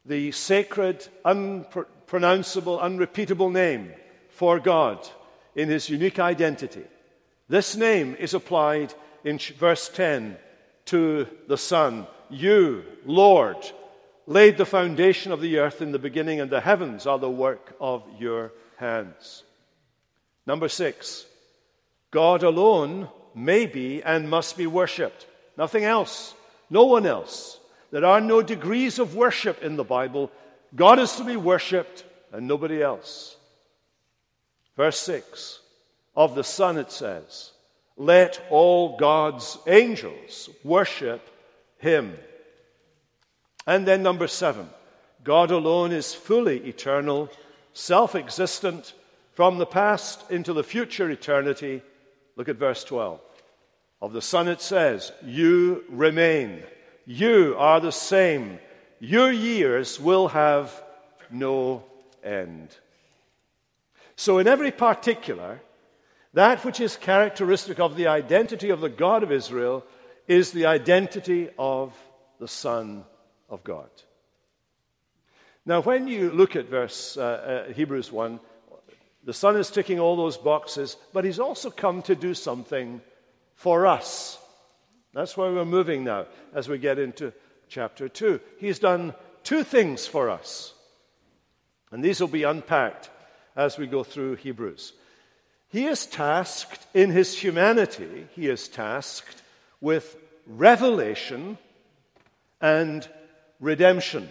the 0.05 0.31
sacred, 0.31 1.07
unpronounceable, 1.25 2.79
unrepeatable 2.79 3.49
name 3.49 3.93
for 4.29 4.59
God 4.59 5.07
in 5.55 5.69
his 5.69 5.89
unique 5.89 6.19
identity. 6.19 6.83
This 7.49 7.75
name 7.75 8.15
is 8.19 8.33
applied 8.33 8.93
in 9.23 9.37
verse 9.37 9.89
10 9.89 10.37
to 10.85 11.27
the 11.47 11.57
Son. 11.57 12.07
You, 12.29 12.83
Lord, 13.05 13.57
laid 14.25 14.57
the 14.57 14.65
foundation 14.65 15.31
of 15.31 15.41
the 15.41 15.59
earth 15.59 15.81
in 15.81 15.91
the 15.91 15.99
beginning, 15.99 16.39
and 16.39 16.49
the 16.49 16.61
heavens 16.61 17.05
are 17.05 17.19
the 17.19 17.29
work 17.29 17.75
of 17.79 18.03
your 18.19 18.53
hands. 18.77 19.43
Number 20.45 20.69
six, 20.69 21.25
God 22.09 22.43
alone 22.43 23.09
may 23.35 23.65
be 23.65 24.01
and 24.03 24.29
must 24.29 24.57
be 24.57 24.67
worshipped. 24.67 25.27
Nothing 25.57 25.83
else, 25.83 26.33
no 26.69 26.85
one 26.85 27.05
else. 27.05 27.59
There 27.91 28.05
are 28.05 28.21
no 28.21 28.41
degrees 28.41 28.99
of 28.99 29.15
worship 29.15 29.61
in 29.61 29.75
the 29.75 29.83
Bible. 29.83 30.31
God 30.73 30.99
is 30.99 31.13
to 31.17 31.25
be 31.25 31.35
worshipped 31.35 32.05
and 32.31 32.47
nobody 32.47 32.81
else. 32.81 33.35
Verse 34.75 34.99
6 34.99 35.59
of 36.15 36.35
the 36.35 36.43
Son, 36.43 36.77
it 36.77 36.91
says, 36.91 37.51
Let 37.97 38.41
all 38.49 38.97
God's 38.97 39.57
angels 39.67 40.49
worship 40.63 41.27
him. 41.77 42.17
And 43.67 43.87
then 43.87 44.03
number 44.03 44.27
seven, 44.27 44.69
God 45.23 45.51
alone 45.51 45.91
is 45.91 46.13
fully 46.13 46.59
eternal, 46.67 47.29
self 47.73 48.15
existent, 48.15 48.93
from 49.33 49.57
the 49.57 49.65
past 49.65 50.29
into 50.29 50.53
the 50.53 50.63
future 50.63 51.09
eternity. 51.09 51.81
Look 52.35 52.49
at 52.49 52.57
verse 52.57 52.83
12. 52.83 53.19
Of 54.01 54.13
the 54.13 54.21
Son 54.21 54.47
it 54.47 54.61
says, 54.61 55.11
You 55.23 55.83
remain. 55.89 56.63
You 57.05 57.55
are 57.57 57.79
the 57.79 57.91
same. 57.91 58.59
Your 58.99 59.31
years 59.31 59.99
will 59.99 60.29
have 60.29 60.83
no 61.29 61.83
end. 62.23 62.75
So, 64.21 64.37
in 64.37 64.47
every 64.47 64.69
particular, 64.69 65.63
that 66.35 66.63
which 66.63 66.79
is 66.79 66.95
characteristic 66.95 67.79
of 67.79 67.95
the 67.95 68.05
identity 68.05 68.69
of 68.69 68.79
the 68.79 68.87
God 68.87 69.23
of 69.23 69.31
Israel 69.31 69.83
is 70.27 70.51
the 70.51 70.67
identity 70.67 71.49
of 71.57 71.91
the 72.37 72.47
Son 72.47 73.03
of 73.49 73.63
God. 73.63 73.89
Now, 75.65 75.81
when 75.81 76.07
you 76.07 76.29
look 76.29 76.55
at 76.55 76.69
verse 76.69 77.17
uh, 77.17 77.65
uh, 77.69 77.73
Hebrews 77.73 78.11
1, 78.11 78.39
the 79.23 79.33
Son 79.33 79.57
is 79.57 79.71
ticking 79.71 79.99
all 79.99 80.15
those 80.15 80.37
boxes, 80.37 80.97
but 81.13 81.25
He's 81.25 81.39
also 81.39 81.71
come 81.71 82.03
to 82.03 82.13
do 82.13 82.35
something 82.35 83.01
for 83.55 83.87
us. 83.87 84.37
That's 85.15 85.35
why 85.35 85.49
we're 85.49 85.65
moving 85.65 86.03
now 86.03 86.27
as 86.53 86.69
we 86.69 86.77
get 86.77 86.99
into 86.99 87.33
chapter 87.69 88.07
2. 88.07 88.39
He's 88.59 88.77
done 88.77 89.15
two 89.41 89.63
things 89.63 90.05
for 90.05 90.29
us. 90.29 90.75
And 91.89 92.03
these 92.03 92.21
will 92.21 92.27
be 92.27 92.43
unpacked 92.43 93.09
as 93.55 93.77
we 93.77 93.87
go 93.87 94.03
through 94.03 94.35
Hebrews. 94.35 94.93
He 95.69 95.85
is 95.85 96.05
tasked 96.05 96.85
in 96.93 97.11
his 97.11 97.37
humanity, 97.37 98.27
he 98.35 98.47
is 98.47 98.67
tasked 98.67 99.41
with 99.79 100.17
revelation 100.45 101.57
and 102.59 103.07
redemption. 103.59 104.29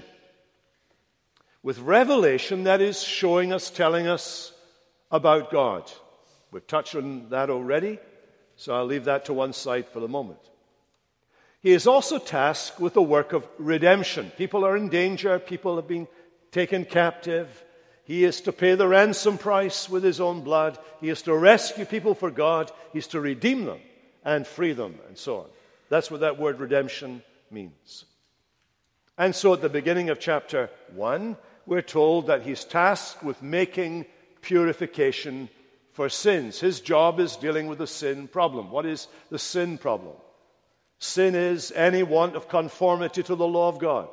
With 1.62 1.78
revelation, 1.80 2.64
that 2.64 2.80
is 2.80 3.02
showing 3.02 3.52
us, 3.52 3.70
telling 3.70 4.06
us 4.06 4.52
about 5.10 5.50
God. 5.50 5.90
We've 6.50 6.66
touched 6.66 6.94
on 6.94 7.28
that 7.30 7.50
already, 7.50 7.98
so 8.56 8.74
I'll 8.74 8.86
leave 8.86 9.04
that 9.04 9.26
to 9.26 9.34
one 9.34 9.52
side 9.52 9.88
for 9.88 10.00
the 10.00 10.08
moment. 10.08 10.38
He 11.62 11.72
is 11.72 11.86
also 11.86 12.18
tasked 12.18 12.80
with 12.80 12.94
the 12.94 13.02
work 13.02 13.32
of 13.32 13.46
redemption. 13.58 14.32
People 14.36 14.64
are 14.64 14.76
in 14.76 14.88
danger, 14.88 15.38
people 15.38 15.76
have 15.76 15.86
been 15.86 16.08
taken 16.50 16.84
captive. 16.84 17.64
He 18.10 18.24
is 18.24 18.40
to 18.40 18.52
pay 18.52 18.74
the 18.74 18.88
ransom 18.88 19.38
price 19.38 19.88
with 19.88 20.02
his 20.02 20.20
own 20.20 20.40
blood. 20.40 20.76
He 21.00 21.10
is 21.10 21.22
to 21.22 21.36
rescue 21.36 21.84
people 21.84 22.16
for 22.16 22.28
God. 22.28 22.72
He's 22.92 23.06
to 23.06 23.20
redeem 23.20 23.66
them 23.66 23.78
and 24.24 24.44
free 24.44 24.72
them, 24.72 24.98
and 25.06 25.16
so 25.16 25.42
on. 25.42 25.46
That's 25.90 26.10
what 26.10 26.18
that 26.22 26.36
word 26.36 26.58
redemption 26.58 27.22
means. 27.52 28.06
And 29.16 29.32
so 29.32 29.52
at 29.52 29.60
the 29.60 29.68
beginning 29.68 30.10
of 30.10 30.18
chapter 30.18 30.70
1, 30.96 31.36
we're 31.66 31.82
told 31.82 32.26
that 32.26 32.42
he's 32.42 32.64
tasked 32.64 33.22
with 33.22 33.44
making 33.44 34.06
purification 34.40 35.48
for 35.92 36.08
sins. 36.08 36.58
His 36.58 36.80
job 36.80 37.20
is 37.20 37.36
dealing 37.36 37.68
with 37.68 37.78
the 37.78 37.86
sin 37.86 38.26
problem. 38.26 38.72
What 38.72 38.86
is 38.86 39.06
the 39.30 39.38
sin 39.38 39.78
problem? 39.78 40.16
Sin 40.98 41.36
is 41.36 41.70
any 41.76 42.02
want 42.02 42.34
of 42.34 42.48
conformity 42.48 43.22
to 43.22 43.36
the 43.36 43.46
law 43.46 43.68
of 43.68 43.78
God. 43.78 44.08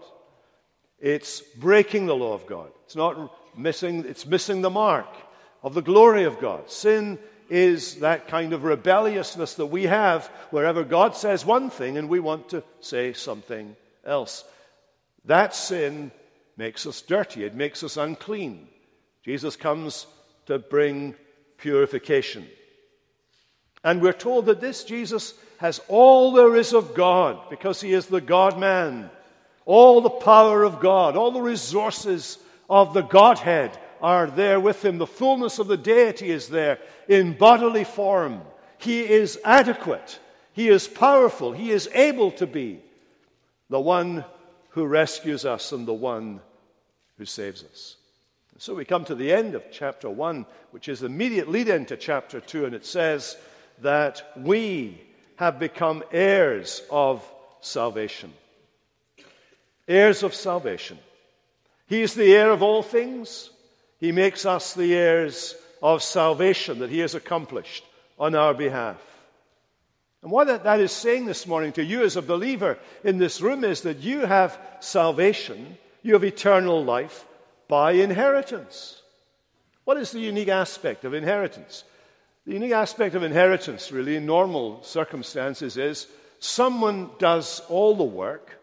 It's 1.00 1.42
breaking 1.42 2.06
the 2.06 2.16
law 2.16 2.34
of 2.34 2.46
God. 2.46 2.70
It's 2.86 2.96
not 2.96 3.32
missing, 3.58 4.06
it's 4.06 4.26
missing 4.26 4.62
the 4.62 4.70
mark 4.70 5.08
of 5.64 5.74
the 5.74 5.82
glory 5.82 6.24
of 6.24 6.40
God. 6.40 6.70
Sin 6.70 7.20
is 7.50 7.96
that 7.96 8.28
kind 8.28 8.54
of 8.54 8.64
rebelliousness 8.64 9.56
that 9.56 9.68
we 9.68 9.84
have 9.84 10.28
wherever 10.52 10.84
God 10.84 11.16
says 11.16 11.46
one 11.46 11.70
thing 11.70 11.98
and 11.98 12.10
we 12.10 12.20
want 12.20 12.50
to 12.50 12.64
say 12.82 13.14
something 13.14 13.76
else. 14.06 14.44
That 15.26 15.56
sin 15.56 16.12
makes 16.56 16.86
us 16.86 17.02
dirty, 17.02 17.44
it 17.44 17.56
makes 17.56 17.84
us 17.84 17.98
unclean. 17.98 18.68
Jesus 19.24 19.56
comes 19.56 20.08
to 20.46 20.60
bring 20.60 21.16
purification. 21.58 22.48
And 23.84 24.02
we're 24.02 24.14
told 24.14 24.48
that 24.48 24.62
this 24.62 24.84
Jesus 24.84 25.34
has 25.58 25.82
all 25.88 26.32
there 26.34 26.56
is 26.56 26.74
of 26.74 26.94
God 26.94 27.50
because 27.50 27.82
he 27.82 27.94
is 27.94 28.08
the 28.08 28.22
God 28.22 28.60
man. 28.60 29.10
All 29.66 30.02
the 30.02 30.10
power 30.10 30.64
of 30.64 30.80
God, 30.80 31.18
all 31.18 31.32
the 31.32 31.42
resources 31.42 32.38
of 32.70 32.94
the 32.94 33.02
Godhead 33.02 33.78
are 34.02 34.28
there 34.28 34.60
with 34.60 34.84
him. 34.84 34.98
The 34.98 35.08
fullness 35.08 35.60
of 35.60 35.68
the 35.68 35.78
deity 35.78 36.30
is 36.30 36.50
there 36.50 36.80
in 37.08 37.34
bodily 37.34 37.84
form. 37.84 38.42
He 38.78 39.02
is 39.02 39.40
adequate. 39.44 40.20
He 40.54 40.70
is 40.70 40.88
powerful. 40.88 41.52
He 41.52 41.72
is 41.72 41.90
able 41.94 42.32
to 42.32 42.48
be 42.48 42.80
the 43.70 43.80
one 43.80 44.26
who 44.70 44.86
rescues 44.86 45.46
us 45.46 45.72
and 45.72 45.88
the 45.88 45.94
one 45.94 46.42
who 47.18 47.26
saves 47.26 47.64
us. 47.64 47.96
So 48.60 48.74
we 48.74 48.86
come 48.86 49.06
to 49.06 49.16
the 49.16 49.32
end 49.32 49.54
of 49.54 49.64
chapter 49.72 50.10
1, 50.10 50.46
which 50.72 50.90
is 50.90 51.02
the 51.02 51.06
immediate 51.06 51.48
lead 51.48 51.68
in 51.68 51.86
to 51.88 51.98
chapter 51.98 52.40
2, 52.40 52.66
and 52.66 52.74
it 52.74 52.86
says 52.86 53.38
that 53.82 54.32
we 54.36 55.00
have 55.36 55.60
become 55.60 56.04
heirs 56.12 56.82
of 56.90 57.24
salvation. 57.62 58.34
Heirs 59.88 60.24
of 60.24 60.34
salvation. 60.34 60.98
He 61.88 62.02
is 62.02 62.14
the 62.14 62.34
heir 62.34 62.52
of 62.52 62.62
all 62.62 62.84
things. 62.84 63.50
He 64.00 64.12
makes 64.12 64.46
us 64.46 64.74
the 64.74 64.94
heirs 64.94 65.56
of 65.82 66.04
salvation 66.04 66.80
that 66.80 66.90
He 66.90 67.00
has 67.00 67.16
accomplished 67.16 67.84
on 68.20 68.36
our 68.36 68.54
behalf. 68.54 69.02
And 70.22 70.32
what 70.32 70.64
that 70.64 70.80
is 70.80 70.92
saying 70.92 71.26
this 71.26 71.48
morning 71.48 71.72
to 71.74 71.84
you 71.84 72.04
as 72.04 72.16
a 72.16 72.22
believer 72.22 72.78
in 73.04 73.18
this 73.18 73.40
room 73.40 73.64
is 73.64 73.82
that 73.82 74.00
you 74.00 74.22
have 74.22 74.60
salvation, 74.80 75.78
you 76.04 76.14
have 76.14 76.24
eternal 76.24 76.84
life 76.84 77.26
by 77.68 77.94
inheritance. 77.94 79.02
What 79.86 79.98
is 79.98 80.12
the 80.12 80.20
unique 80.20 80.50
aspect 80.50 81.06
of 81.06 81.14
inheritance? 81.14 81.84
The 82.46 82.54
unique 82.54 82.74
aspect 82.74 83.16
of 83.16 83.24
inheritance, 83.24 83.92
really, 83.92 84.16
in 84.16 84.26
normal 84.26 84.84
circumstances, 84.84 85.78
is 85.78 86.08
someone 86.40 87.10
does 87.20 87.62
all 87.70 87.96
the 87.96 88.04
work, 88.04 88.60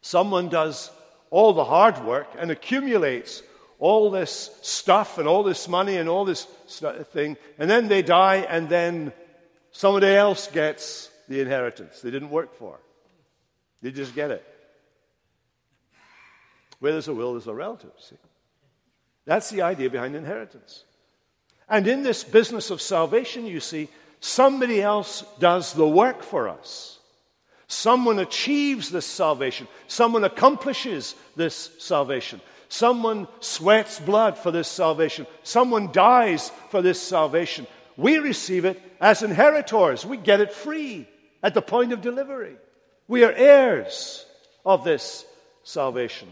someone 0.00 0.48
does 0.48 0.90
all 1.30 1.52
the 1.52 1.64
hard 1.64 2.04
work, 2.04 2.28
and 2.38 2.50
accumulates 2.50 3.42
all 3.78 4.10
this 4.10 4.50
stuff 4.62 5.18
and 5.18 5.26
all 5.26 5.42
this 5.42 5.68
money 5.68 5.96
and 5.96 6.08
all 6.08 6.24
this 6.24 6.44
thing, 7.12 7.36
and 7.58 7.70
then 7.70 7.88
they 7.88 8.02
die, 8.02 8.46
and 8.48 8.68
then 8.68 9.12
Somebody 9.72 10.08
else 10.08 10.48
gets 10.48 11.10
the 11.28 11.40
inheritance 11.40 12.00
they 12.00 12.10
didn't 12.10 12.30
work 12.30 12.54
for. 12.54 12.78
They 13.82 13.92
just 13.92 14.14
get 14.14 14.30
it. 14.30 14.44
Where 16.80 16.92
there's 16.92 17.08
a 17.08 17.14
will, 17.14 17.32
there's 17.32 17.46
a 17.46 17.54
relative. 17.54 17.92
See? 17.98 18.16
That's 19.26 19.50
the 19.50 19.62
idea 19.62 19.90
behind 19.90 20.16
inheritance. 20.16 20.84
And 21.68 21.86
in 21.86 22.02
this 22.02 22.24
business 22.24 22.70
of 22.70 22.80
salvation, 22.80 23.46
you 23.46 23.60
see, 23.60 23.88
somebody 24.18 24.82
else 24.82 25.24
does 25.38 25.72
the 25.72 25.86
work 25.86 26.22
for 26.22 26.48
us. 26.48 26.98
Someone 27.70 28.18
achieves 28.18 28.90
this 28.90 29.06
salvation. 29.06 29.68
Someone 29.86 30.24
accomplishes 30.24 31.14
this 31.36 31.70
salvation. 31.78 32.40
Someone 32.68 33.28
sweats 33.38 34.00
blood 34.00 34.36
for 34.36 34.50
this 34.50 34.66
salvation. 34.66 35.24
Someone 35.44 35.92
dies 35.92 36.50
for 36.70 36.82
this 36.82 37.00
salvation. 37.00 37.68
We 37.96 38.18
receive 38.18 38.64
it 38.64 38.82
as 39.00 39.22
inheritors. 39.22 40.04
We 40.04 40.16
get 40.16 40.40
it 40.40 40.52
free 40.52 41.06
at 41.44 41.54
the 41.54 41.62
point 41.62 41.92
of 41.92 42.00
delivery. 42.00 42.56
We 43.06 43.22
are 43.22 43.30
heirs 43.30 44.26
of 44.66 44.82
this 44.82 45.24
salvation 45.62 46.28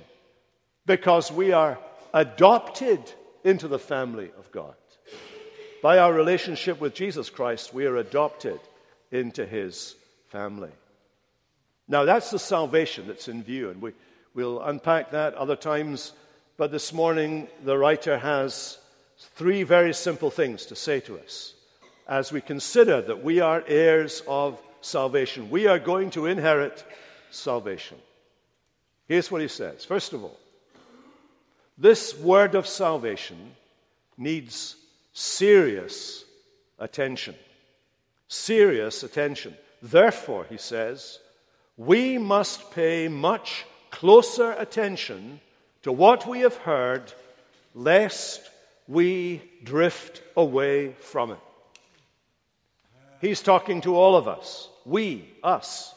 because 0.87 1.31
we 1.31 1.53
are 1.53 1.79
adopted 2.13 3.13
into 3.45 3.69
the 3.69 3.79
family 3.79 4.33
of 4.41 4.51
God. 4.51 4.75
By 5.85 5.99
our 5.99 6.13
relationship 6.13 6.81
with 6.81 6.95
Jesus 6.95 7.31
Christ, 7.31 7.73
we 7.73 7.87
are 7.87 7.97
adopted 7.97 8.59
into 9.13 9.47
his 9.47 9.95
family. 10.31 10.73
Now, 11.89 12.05
that's 12.05 12.31
the 12.31 12.39
salvation 12.39 13.07
that's 13.07 13.29
in 13.29 13.43
view, 13.43 13.71
and 13.71 13.81
we, 13.81 13.93
we'll 14.35 14.61
unpack 14.61 15.11
that 15.13 15.35
other 15.35 15.57
times. 15.57 16.13
But 16.59 16.71
this 16.71 16.93
morning, 16.93 17.49
the 17.65 17.79
writer 17.79 18.19
has 18.19 18.79
three 19.19 19.63
very 19.63 19.95
simple 19.95 20.31
things 20.31 20.67
to 20.67 20.77
say 20.77 21.01
to 21.01 21.19
us 21.19 21.55
as 22.07 22.33
we 22.33 22.41
consider 22.41 23.03
that 23.03 23.23
we 23.23 23.41
are 23.41 23.63
heirs 23.67 24.23
of 24.27 24.61
salvation. 24.81 25.51
We 25.51 25.67
are 25.67 25.79
going 25.79 26.11
to 26.11 26.27
inherit 26.27 26.85
salvation. 27.31 27.99
Here's 29.07 29.31
what 29.31 29.41
he 29.41 29.49
says 29.49 29.85
First 29.85 30.13
of 30.13 30.25
all, 30.25 30.39
this 31.77 32.19
word 32.19 32.55
of 32.55 32.67
salvation 32.67 33.53
needs 34.17 34.77
serious 35.13 36.25
attention. 36.79 37.35
Serious 38.29 39.03
attention. 39.03 39.55
Therefore, 39.81 40.45
he 40.51 40.59
says, 40.59 41.19
we 41.79 42.19
must 42.19 42.73
pay 42.73 43.07
much 43.07 43.65
closer 43.91 44.53
attention 44.53 45.41
to 45.83 45.93
what 45.93 46.27
we 46.27 46.41
have 46.41 46.57
heard, 46.57 47.13
lest 47.75 48.51
we 48.89 49.41
drift 49.63 50.23
away 50.37 50.93
from 51.01 51.31
it. 51.31 51.39
He's 53.21 53.41
talking 53.43 53.81
to 53.83 53.95
all 53.95 54.17
of 54.17 54.27
us. 54.27 54.69
We, 54.85 55.29
us. 55.43 55.95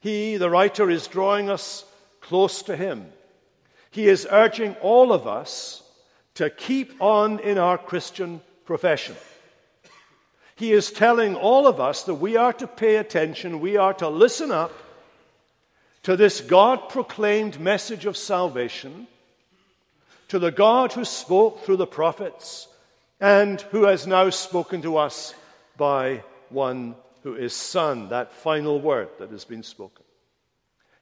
He, 0.00 0.36
the 0.36 0.50
writer, 0.50 0.90
is 0.90 1.06
drawing 1.06 1.48
us 1.48 1.84
close 2.20 2.62
to 2.64 2.76
him. 2.76 3.06
He 3.92 4.08
is 4.08 4.26
urging 4.30 4.74
all 4.76 5.12
of 5.12 5.26
us 5.28 5.82
to 6.34 6.50
keep 6.50 7.00
on 7.00 7.38
in 7.38 7.56
our 7.56 7.78
Christian 7.78 8.40
profession. 8.64 9.14
He 10.62 10.72
is 10.72 10.92
telling 10.92 11.34
all 11.34 11.66
of 11.66 11.80
us 11.80 12.04
that 12.04 12.14
we 12.14 12.36
are 12.36 12.52
to 12.52 12.68
pay 12.68 12.94
attention, 12.94 13.58
we 13.58 13.76
are 13.76 13.94
to 13.94 14.08
listen 14.08 14.52
up 14.52 14.72
to 16.04 16.14
this 16.14 16.40
God 16.40 16.88
proclaimed 16.88 17.58
message 17.58 18.06
of 18.06 18.16
salvation, 18.16 19.08
to 20.28 20.38
the 20.38 20.52
God 20.52 20.92
who 20.92 21.04
spoke 21.04 21.64
through 21.64 21.78
the 21.78 21.86
prophets 21.88 22.68
and 23.20 23.60
who 23.72 23.86
has 23.86 24.06
now 24.06 24.30
spoken 24.30 24.82
to 24.82 24.98
us 24.98 25.34
by 25.76 26.22
one 26.48 26.94
who 27.24 27.34
is 27.34 27.52
Son, 27.54 28.10
that 28.10 28.32
final 28.32 28.80
word 28.80 29.08
that 29.18 29.32
has 29.32 29.44
been 29.44 29.64
spoken. 29.64 30.04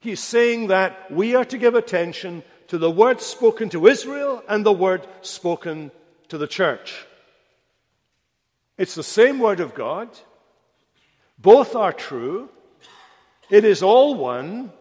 He's 0.00 0.20
saying 0.20 0.68
that 0.68 1.10
we 1.10 1.34
are 1.34 1.44
to 1.44 1.58
give 1.58 1.74
attention 1.74 2.44
to 2.68 2.78
the 2.78 2.90
word 2.90 3.20
spoken 3.20 3.68
to 3.68 3.88
Israel 3.88 4.42
and 4.48 4.64
the 4.64 4.72
word 4.72 5.06
spoken 5.20 5.90
to 6.28 6.38
the 6.38 6.46
church. 6.46 7.04
It's 8.80 8.94
the 8.94 9.02
same 9.02 9.40
word 9.40 9.60
of 9.60 9.74
God. 9.74 10.08
Both 11.38 11.76
are 11.76 11.92
true. 11.92 12.48
It 13.50 13.66
is 13.66 13.82
all 13.82 14.14
one. 14.14 14.72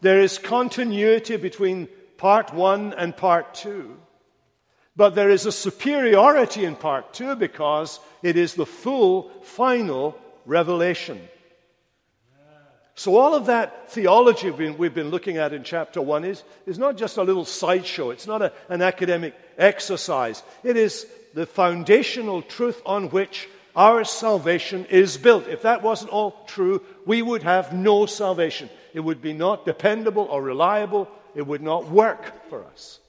There 0.00 0.20
is 0.20 0.38
continuity 0.38 1.36
between 1.36 1.86
part 2.16 2.52
one 2.52 2.92
and 2.92 3.16
part 3.16 3.54
two. 3.54 3.96
But 4.96 5.14
there 5.14 5.30
is 5.30 5.46
a 5.46 5.52
superiority 5.52 6.64
in 6.64 6.74
part 6.74 7.14
two 7.14 7.36
because 7.36 8.00
it 8.20 8.36
is 8.36 8.54
the 8.54 8.66
full, 8.66 9.30
final 9.44 10.18
revelation. 10.44 11.20
So, 12.96 13.16
all 13.16 13.34
of 13.34 13.46
that 13.46 13.92
theology 13.92 14.50
we've 14.50 14.94
been, 14.94 15.10
looking 15.10 15.36
at 15.36 15.52
in 15.52 15.64
chapter 15.64 16.00
1 16.00 16.24
is, 16.24 16.42
is 16.66 16.78
not 16.78 16.96
just 16.96 17.18
a 17.18 17.22
little 17.22 17.44
sideshow. 17.44 18.08
It's 18.08 18.26
not 18.26 18.40
a, 18.40 18.52
an 18.70 18.80
academic 18.80 19.34
exercise. 19.58 20.42
It 20.64 20.78
is 20.78 21.06
the 21.36 21.44
foundational 21.44 22.40
truth 22.40 22.80
on 22.86 23.10
which 23.10 23.46
our 23.76 24.04
salvation 24.04 24.86
is 24.86 25.18
built. 25.18 25.46
If 25.48 25.62
that 25.62 25.82
wasn't 25.82 26.10
all 26.10 26.30
true, 26.46 26.80
we 27.04 27.20
would 27.20 27.42
have 27.42 27.74
no 27.74 28.06
salvation. 28.06 28.70
It 28.94 29.00
would 29.00 29.20
be 29.20 29.34
not 29.34 29.66
dependable 29.66 30.22
or 30.30 30.40
reliable. 30.40 31.10
It 31.34 31.46
would 31.46 31.60
not 31.60 31.90
work 31.90 32.48
for 32.48 32.64
us. 32.64 33.00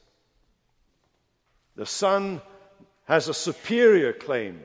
The 1.78 1.86
Son 1.86 2.42
has 3.06 3.30
a 3.30 3.34
superior 3.34 4.12
claim 4.12 4.60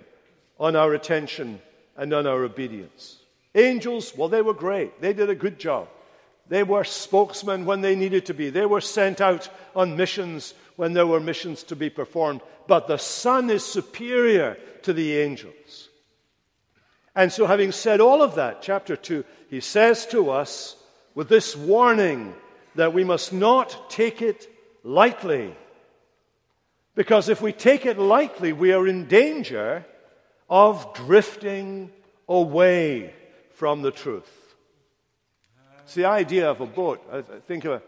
on 0.59 0.75
our 0.75 0.93
attention 0.93 1.61
and 1.97 2.13
on 2.13 2.27
our 2.27 2.43
obedience. 2.43 3.21
Angels, 3.55 4.13
well, 4.17 4.29
they 4.29 4.43
were 4.43 4.55
great. 4.55 5.01
They 5.01 5.13
did 5.13 5.31
a 5.31 5.37
good 5.37 5.61
job. 5.61 5.87
They 6.53 6.65
were 6.65 6.85
spokesmen 6.85 7.65
when 7.65 7.81
they 7.81 7.97
needed 7.97 8.27
to 8.27 8.35
be. 8.35 8.51
They 8.51 8.67
were 8.67 8.83
sent 8.83 9.23
out 9.23 9.49
on 9.75 9.97
missions 9.97 10.53
when 10.77 10.93
there 10.93 11.07
were 11.07 11.19
missions 11.19 11.62
to 11.62 11.77
be 11.77 11.88
performed. 11.88 12.43
But 12.67 12.87
the 12.87 12.99
Son 12.99 13.49
is 13.49 13.65
superior 13.65 14.59
to 14.83 14.93
the 14.93 15.17
angels. 15.17 15.88
And 17.17 17.33
so, 17.33 17.47
having 17.47 17.73
said 17.73 18.03
all 18.03 18.21
of 18.21 18.35
that, 18.35 18.61
chapter 18.61 18.97
2, 18.97 19.25
he 19.49 19.61
says 19.61 20.05
to 20.09 20.29
us 20.29 20.77
with 21.15 21.31
this 21.31 21.57
warning 21.57 22.35
that 22.75 22.93
we 22.93 23.03
must 23.03 23.33
not 23.33 23.88
take 23.88 24.21
it 24.21 24.47
lightly. 24.85 25.57
Because 26.95 27.31
if 27.31 27.41
we 27.41 27.55
take 27.55 27.87
it 27.87 27.99
lightly, 27.99 28.53
we 28.53 28.75
are 28.75 28.87
in 28.87 29.09
danger 29.09 29.87
of 30.51 30.93
drifting 30.93 31.91
away 32.29 33.15
from 33.55 33.81
the 33.81 33.91
truth. 33.91 34.42
It's 35.93 35.97
the 35.99 36.07
idea 36.07 36.51
of 36.51 36.63
a 36.63 36.67
boat. 36.67 37.07
I 37.13 37.21
think 37.21 37.67
of 37.67 37.73
a, 37.73 37.77
I 37.77 37.81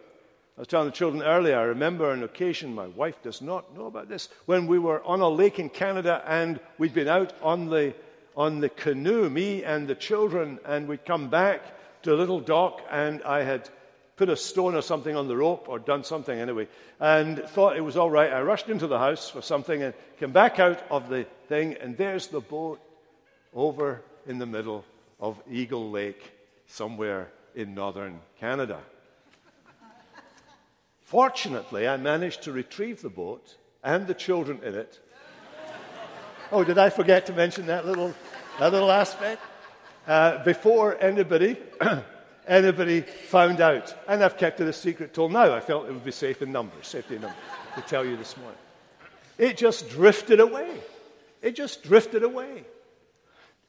was 0.58 0.68
telling 0.68 0.88
the 0.88 0.92
children 0.92 1.22
earlier, 1.22 1.58
I 1.58 1.62
remember 1.62 2.10
an 2.10 2.22
occasion, 2.22 2.74
my 2.74 2.88
wife 2.88 3.22
does 3.22 3.40
not 3.40 3.74
know 3.74 3.86
about 3.86 4.10
this, 4.10 4.28
when 4.44 4.66
we 4.66 4.78
were 4.78 5.02
on 5.04 5.22
a 5.22 5.28
lake 5.30 5.58
in 5.58 5.70
Canada 5.70 6.22
and 6.26 6.60
we'd 6.76 6.92
been 6.92 7.08
out 7.08 7.32
on 7.40 7.70
the, 7.70 7.94
on 8.36 8.60
the 8.60 8.68
canoe, 8.68 9.30
me 9.30 9.64
and 9.64 9.88
the 9.88 9.94
children, 9.94 10.58
and 10.66 10.86
we'd 10.86 11.06
come 11.06 11.30
back 11.30 11.62
to 12.02 12.12
a 12.12 12.14
little 12.14 12.40
dock 12.40 12.82
and 12.90 13.22
I 13.22 13.42
had 13.42 13.70
put 14.16 14.28
a 14.28 14.36
stone 14.36 14.74
or 14.74 14.82
something 14.82 15.16
on 15.16 15.26
the 15.26 15.38
rope 15.38 15.64
or 15.66 15.78
done 15.78 16.04
something 16.04 16.38
anyway, 16.38 16.68
and 17.00 17.38
thought 17.38 17.74
it 17.74 17.80
was 17.80 17.96
all 17.96 18.10
right. 18.10 18.30
I 18.30 18.42
rushed 18.42 18.68
into 18.68 18.86
the 18.86 18.98
house 18.98 19.30
for 19.30 19.40
something 19.40 19.82
and 19.82 19.94
came 20.20 20.32
back 20.32 20.58
out 20.58 20.82
of 20.90 21.08
the 21.08 21.24
thing, 21.48 21.78
and 21.80 21.96
there's 21.96 22.26
the 22.26 22.40
boat 22.40 22.82
over 23.54 24.02
in 24.26 24.36
the 24.36 24.44
middle 24.44 24.84
of 25.18 25.42
Eagle 25.50 25.90
Lake, 25.90 26.32
somewhere 26.66 27.30
in 27.54 27.74
northern 27.74 28.20
Canada. 28.38 28.80
Fortunately, 31.02 31.86
I 31.86 31.96
managed 31.96 32.42
to 32.42 32.52
retrieve 32.52 33.02
the 33.02 33.10
boat 33.10 33.56
and 33.82 34.06
the 34.06 34.14
children 34.14 34.60
in 34.64 34.74
it. 34.74 35.00
Oh, 36.50 36.64
did 36.64 36.78
I 36.78 36.90
forget 36.90 37.26
to 37.26 37.32
mention 37.32 37.66
that 37.66 37.86
little, 37.86 38.14
that 38.58 38.72
little 38.72 38.90
aspect? 38.90 39.42
Uh, 40.06 40.42
before 40.44 41.00
anybody 41.00 41.56
anybody 42.46 43.00
found 43.00 43.60
out. 43.60 43.94
And 44.08 44.22
I've 44.22 44.36
kept 44.36 44.60
it 44.60 44.68
a 44.68 44.72
secret 44.72 45.14
till 45.14 45.28
now. 45.28 45.54
I 45.54 45.60
felt 45.60 45.88
it 45.88 45.92
would 45.92 46.04
be 46.04 46.10
safe 46.10 46.42
in 46.42 46.52
numbers, 46.52 46.86
safety 46.86 47.16
in 47.16 47.22
numbers, 47.22 47.40
to 47.76 47.82
tell 47.82 48.04
you 48.04 48.16
this 48.16 48.36
morning. 48.36 48.58
It 49.38 49.56
just 49.56 49.88
drifted 49.88 50.40
away. 50.40 50.70
It 51.42 51.56
just 51.56 51.82
drifted 51.82 52.22
away. 52.22 52.64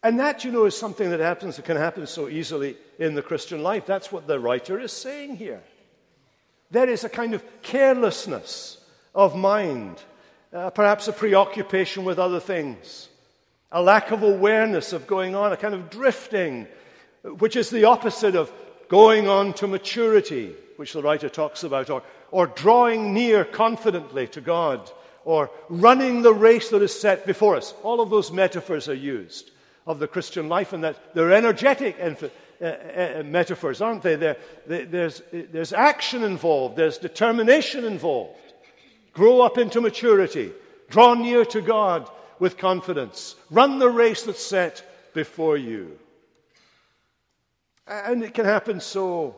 And 0.06 0.20
that, 0.20 0.44
you 0.44 0.52
know, 0.52 0.66
is 0.66 0.78
something 0.78 1.10
that 1.10 1.20
happens, 1.20 1.56
that 1.56 1.66
can 1.66 1.78
happen 1.78 2.06
so 2.06 2.30
easily 2.30 2.78
in 3.00 3.16
the 3.16 3.24
Christian 3.24 3.64
life. 3.64 3.88
That's 3.88 4.12
what 4.12 4.28
the 4.28 4.40
writer 4.40 4.80
is 4.80 4.92
saying 4.92 5.38
here. 5.38 5.64
There 6.70 6.88
is 6.88 7.04
a 7.04 7.10
kind 7.10 7.34
of 7.34 7.44
carelessness 7.64 8.78
of 9.16 9.36
mind, 9.36 9.98
uh, 10.54 10.70
perhaps 10.70 11.08
a 11.08 11.12
preoccupation 11.12 12.06
with 12.06 12.20
other 12.20 12.40
things, 12.40 13.10
a 13.72 13.82
lack 13.82 14.12
of 14.12 14.22
awareness 14.22 14.94
of 14.94 15.08
going 15.08 15.34
on, 15.34 15.52
a 15.52 15.58
kind 15.58 15.74
of 15.74 15.90
drifting, 15.90 16.68
which 17.40 17.56
is 17.56 17.72
the 17.72 17.86
opposite 17.86 18.36
of 18.36 18.54
going 18.88 19.28
on 19.28 19.54
to 19.54 19.66
maturity, 19.66 20.54
which 20.76 20.94
the 20.94 21.02
writer 21.02 21.30
talks 21.30 21.64
about, 21.64 21.90
or, 21.90 22.04
or 22.30 22.46
drawing 22.46 23.12
near 23.12 23.44
confidently 23.44 24.28
to 24.28 24.40
God, 24.40 24.88
or 25.24 25.50
running 25.68 26.22
the 26.22 26.32
race 26.32 26.70
that 26.70 26.84
is 26.84 26.94
set 26.94 27.26
before 27.26 27.56
us. 27.56 27.74
All 27.82 28.02
of 28.02 28.12
those 28.12 28.32
metaphors 28.32 28.88
are 28.88 28.94
used 28.94 29.50
of 29.86 30.00
the 30.00 30.08
Christian 30.08 30.50
life, 30.50 30.74
and 30.74 30.84
that 30.84 31.14
they're 31.14 31.34
energetic 31.34 31.98
uh, 32.00 32.26
uh, 32.62 32.66
uh, 32.66 33.24
metaphors, 33.24 33.82
aren't 33.82 34.02
they? 34.02 34.16
they 34.16 34.36
there's, 34.66 35.22
there's 35.32 35.74
action 35.74 36.24
involved, 36.24 36.76
there's 36.76 36.98
determination 36.98 37.86
involved. 37.86 38.40
Grow 39.14 39.42
up 39.42 39.58
into 39.58 39.82
maturity, 39.82 40.52
draw 40.90 41.14
near 41.14 41.46
to 41.46 41.62
God 41.62 42.10
with 42.40 42.58
confidence, 42.58 43.36
run 43.50 43.80
the 43.80 43.90
race 43.90 44.24
that's 44.24 44.44
set 44.44 44.84
before 45.14 45.58
you. 45.58 45.98
And 47.88 48.24
it 48.24 48.34
can 48.34 48.46
happen 48.46 48.80
so 48.80 49.36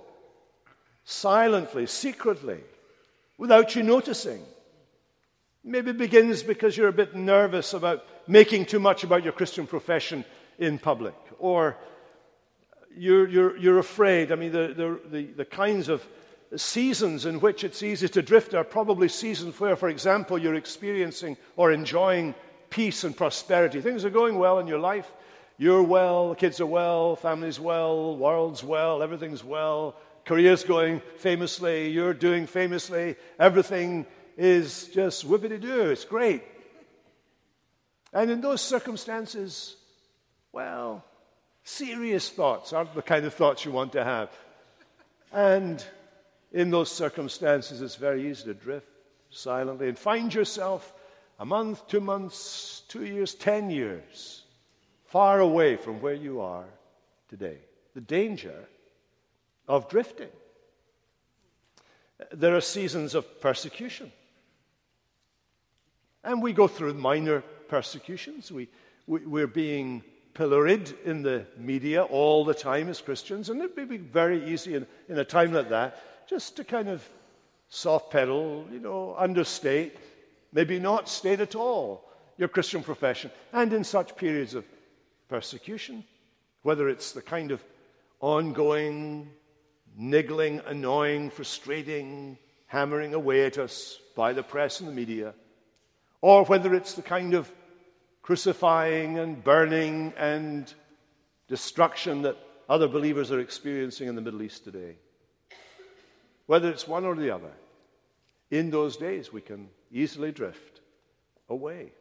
silently, 1.04 1.86
secretly, 1.86 2.60
without 3.38 3.76
you 3.76 3.84
noticing. 3.84 4.42
Maybe 5.64 5.92
it 5.92 5.98
begins 5.98 6.44
because 6.44 6.78
you're 6.78 6.88
a 6.88 6.94
bit 6.94 7.14
nervous 7.14 7.74
about 7.74 8.06
making 8.28 8.66
too 8.66 8.80
much 8.80 9.04
about 9.04 9.24
your 9.24 9.34
Christian 9.34 9.68
profession 9.68 10.24
in 10.58 10.80
public, 10.80 11.16
or 11.40 11.78
you're, 12.96 13.28
you're, 13.28 13.58
you're 13.58 13.80
afraid. 13.80 14.32
I 14.32 14.36
mean, 14.36 14.52
the, 14.52 14.74
the, 14.76 15.00
the, 15.10 15.26
the 15.34 15.46
kinds 15.46 15.88
of 15.88 16.04
seasons 16.56 17.26
in 17.26 17.40
which 17.40 17.64
it's 17.64 17.84
easy 17.84 18.08
to 18.08 18.22
drift 18.22 18.54
are 18.54 18.64
probably 18.64 19.10
seasons 19.10 19.60
where, 19.60 19.76
for 19.76 19.90
example, 19.90 20.38
you're 20.38 20.56
experiencing 20.56 21.38
or 21.56 21.72
enjoying 21.72 22.34
peace 22.70 23.04
and 23.04 23.16
prosperity. 23.16 23.82
Things 23.82 24.04
are 24.04 24.10
going 24.10 24.38
well 24.38 24.60
in 24.60 24.68
your 24.68 24.80
life, 24.80 25.12
You're 25.60 25.82
well, 25.82 26.36
kids 26.36 26.62
are 26.62 26.68
well, 26.68 27.16
family's 27.16 27.60
well, 27.60 28.16
world's 28.16 28.64
well, 28.64 29.02
everything's 29.02 29.44
well, 29.44 29.96
career's 30.24 30.64
going 30.64 31.02
famously, 31.18 31.90
you're 31.90 32.14
doing 32.14 32.46
famously, 32.46 33.16
everything 33.40 34.06
is 34.38 34.88
just 34.94 35.28
whippity 35.28 35.60
doo. 35.60 35.90
It's 35.90 36.06
great. 36.06 36.44
And 38.14 38.30
in 38.30 38.42
those 38.42 38.62
circumstances, 38.62 39.76
well, 40.58 41.06
serious 41.64 42.32
thoughts 42.32 42.74
aren't 42.74 42.96
the 42.96 43.02
kind 43.04 43.24
of 43.26 43.34
thoughts 43.36 43.64
you 43.64 43.72
want 43.72 43.92
to 43.92 44.04
have. 44.04 44.32
And 45.32 45.86
in 46.52 46.72
those 46.72 46.90
circumstances, 46.90 47.80
it's 47.80 47.96
very 47.96 48.28
easy 48.28 48.46
to 48.46 48.56
drift 48.56 48.88
silently 49.30 49.88
and 49.88 49.96
find 49.96 50.34
yourself 50.34 50.96
a 51.38 51.46
month, 51.46 51.88
two 51.88 52.00
months, 52.02 52.82
two 52.88 53.06
years, 53.06 53.36
ten 53.36 53.70
years 53.70 54.46
far 55.06 55.42
away 55.42 55.76
from 55.76 56.02
where 56.02 56.16
you 56.16 56.42
are 56.42 56.66
today. 57.30 57.60
The 57.94 58.02
danger 58.02 58.68
of 59.68 59.88
drifting. 59.88 60.34
There 62.32 62.56
are 62.56 62.62
seasons 62.62 63.14
of 63.14 63.40
persecution. 63.42 64.12
And 66.24 66.42
we 66.42 66.52
go 66.52 66.68
through 66.68 66.96
minor 66.96 67.44
persecutions. 67.68 68.52
We, 68.52 68.70
we, 69.06 69.20
we're 69.20 69.46
being 69.46 70.04
pilloried 70.38 70.94
in 71.04 71.24
the 71.24 71.44
media 71.58 72.04
all 72.04 72.46
the 72.46 72.54
time 72.54 72.90
as 72.90 73.02
Christians, 73.02 73.50
and 73.50 73.60
it 73.60 73.76
would 73.76 73.90
be 73.90 73.98
very 73.98 74.46
easy 74.46 74.76
in, 74.76 74.86
in 75.10 75.18
a 75.18 75.26
time 75.26 75.52
like 75.52 75.70
that 75.70 76.28
just 76.30 76.56
to 76.58 76.64
kind 76.64 76.88
of 76.88 77.04
soft 77.70 78.12
pedal, 78.12 78.68
you 78.72 78.80
know, 78.80 79.16
understate, 79.18 79.98
maybe 80.54 80.80
not 80.80 81.10
state 81.10 81.40
at 81.40 81.56
all 81.56 82.08
your 82.38 82.48
Christian 82.48 82.84
profession. 82.84 83.32
And 83.52 83.74
in 83.74 83.84
such 83.84 84.16
periods 84.16 84.54
of 84.54 84.64
persecution, 85.28 86.04
whether 86.62 86.88
it's 86.88 87.14
the 87.14 87.22
kind 87.24 87.52
of 87.52 87.64
ongoing, 88.20 89.32
niggling, 89.98 90.62
annoying, 90.68 91.32
frustrating, 91.32 92.38
hammering 92.68 93.16
away 93.16 93.48
at 93.48 93.58
us 93.58 94.00
by 94.16 94.34
the 94.34 94.44
press 94.44 94.82
and 94.82 94.88
the 94.88 94.94
media, 94.94 95.34
or 96.22 96.46
whether 96.46 96.76
it's 96.76 96.94
the 96.94 97.02
kind 97.02 97.34
of 97.34 97.52
crucifying 98.28 99.20
and 99.20 99.42
burning 99.42 100.12
and 100.18 100.74
destruction 101.48 102.24
that 102.24 102.36
other 102.68 102.86
believers 102.86 103.32
are 103.32 103.40
experiencing 103.40 104.10
in 104.10 104.16
the 104.16 104.22
Middle 104.22 104.42
East 104.42 104.66
today. 104.66 104.98
Whether 106.46 106.70
it's 106.70 106.86
one 106.86 107.06
or 107.06 107.16
the 107.16 107.30
other, 107.30 107.54
in 108.52 108.70
those 108.70 108.98
days 108.98 109.32
we 109.32 109.40
can 109.40 109.70
easily 109.94 110.34
drift 110.34 110.82
away. 111.48 111.94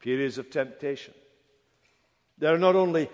Periods 0.00 0.36
of 0.36 0.50
temptation. 0.50 1.14
There 2.36 2.52
are 2.52 2.58
not 2.58 2.74
only 2.74 3.08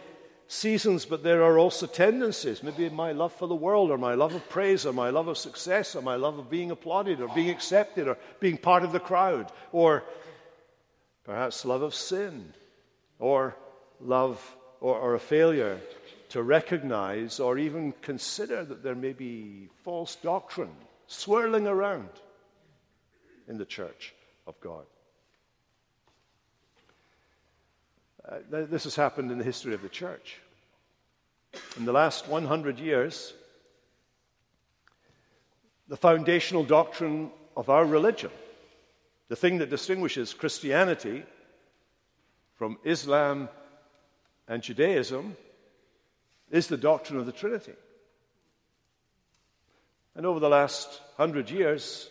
seasons, 0.48 1.04
but 1.04 1.22
there 1.22 1.42
are 1.42 1.58
also 1.58 1.86
tendencies. 1.86 2.62
Maybe 2.62 2.88
my 2.88 3.12
love 3.12 3.34
for 3.34 3.46
the 3.46 3.54
world, 3.54 3.90
or 3.90 3.98
my 3.98 4.14
love 4.14 4.34
of 4.34 4.48
praise, 4.48 4.86
or 4.86 4.94
my 4.94 5.10
love 5.10 5.28
of 5.28 5.36
success, 5.36 5.94
or 5.94 6.00
my 6.00 6.16
love 6.16 6.38
of 6.38 6.48
being 6.48 6.70
applauded, 6.70 7.20
or 7.20 7.28
being 7.34 7.50
accepted, 7.50 8.08
or 8.08 8.16
being 8.40 8.56
part 8.56 8.84
of 8.84 8.92
the 8.92 9.00
crowd, 9.00 9.52
or 9.70 10.04
perhaps 11.26 11.64
love 11.64 11.82
of 11.82 11.94
sin, 11.94 12.54
or 13.18 13.56
love 14.00 14.56
or, 14.80 14.96
or 14.96 15.14
a 15.16 15.20
failure 15.20 15.80
to 16.28 16.42
recognize 16.42 17.40
or 17.40 17.58
even 17.58 17.92
consider 18.00 18.64
that 18.64 18.82
there 18.82 18.94
may 18.94 19.12
be 19.12 19.68
false 19.82 20.16
doctrine 20.16 20.74
swirling 21.08 21.66
around 21.66 22.08
in 23.48 23.58
the 23.58 23.64
church 23.64 24.14
of 24.46 24.58
God. 24.60 24.84
Uh, 28.28 28.38
this 28.50 28.84
has 28.84 28.96
happened 28.96 29.30
in 29.30 29.38
the 29.38 29.44
history 29.44 29.74
of 29.74 29.82
the 29.82 29.88
church. 29.88 30.38
In 31.76 31.84
the 31.84 31.92
last 31.92 32.28
100 32.28 32.78
years, 32.78 33.32
the 35.88 35.96
foundational 35.96 36.64
doctrine 36.64 37.30
of 37.56 37.70
our 37.70 37.84
religion 37.84 38.30
the 39.28 39.36
thing 39.36 39.58
that 39.58 39.70
distinguishes 39.70 40.34
Christianity 40.34 41.24
from 42.54 42.78
Islam 42.84 43.48
and 44.48 44.62
Judaism 44.62 45.36
is 46.50 46.68
the 46.68 46.76
doctrine 46.76 47.18
of 47.18 47.26
the 47.26 47.32
Trinity. 47.32 47.74
And 50.14 50.24
over 50.24 50.40
the 50.40 50.48
last 50.48 51.00
hundred 51.16 51.50
years, 51.50 52.08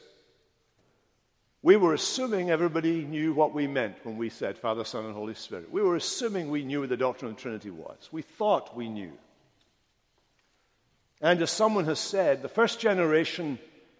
we 1.63 1.77
were 1.77 1.95
assuming 1.95 2.51
everybody 2.51 3.03
knew 3.03 3.33
what 3.33 3.53
we 3.53 3.65
meant 3.65 3.95
when 4.03 4.17
we 4.17 4.29
said 4.29 4.57
Father, 4.57 4.83
Son, 4.83 5.05
and 5.05 5.15
Holy 5.15 5.33
Spirit. 5.33 5.71
We 5.71 5.81
were 5.81 5.95
assuming 5.95 6.51
we 6.51 6.63
knew 6.63 6.81
what 6.81 6.89
the 6.89 6.97
doctrine 6.97 7.31
of 7.31 7.37
the 7.37 7.41
Trinity 7.41 7.71
was. 7.71 8.09
We 8.11 8.21
thought 8.21 8.75
we 8.75 8.87
knew. 8.87 9.13
And 11.21 11.41
as 11.41 11.49
someone 11.49 11.85
has 11.85 11.99
said, 11.99 12.43
the 12.43 12.49
first 12.49 12.79
generation 12.79 13.57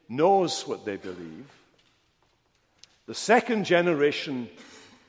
knows 0.07 0.67
what 0.67 0.85
they 0.85 0.97
believe, 0.97 1.47
the 3.07 3.15
second 3.15 3.65
generation 3.65 4.49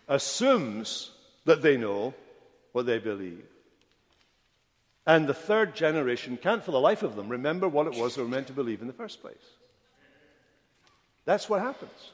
assumes 0.09 1.11
that 1.45 1.63
they 1.63 1.77
know 1.77 2.15
what 2.73 2.87
they 2.87 2.99
believe. 2.99 3.45
And 5.07 5.27
the 5.27 5.35
third 5.35 5.75
generation 5.75 6.37
can't, 6.37 6.65
for 6.65 6.73
the 6.73 6.81
life 6.81 7.03
of 7.03 7.15
them, 7.15 7.29
remember 7.29 7.69
what 7.69 7.87
it 7.87 7.95
was 7.95 8.17
they 8.17 8.23
were 8.23 8.29
meant 8.29 8.49
to 8.49 8.53
believe 8.53 8.81
in 8.81 8.89
the 8.89 8.93
first 8.93 9.23
place. 9.23 9.35
That's 11.25 11.49
what 11.49 11.61
happens. 11.61 12.11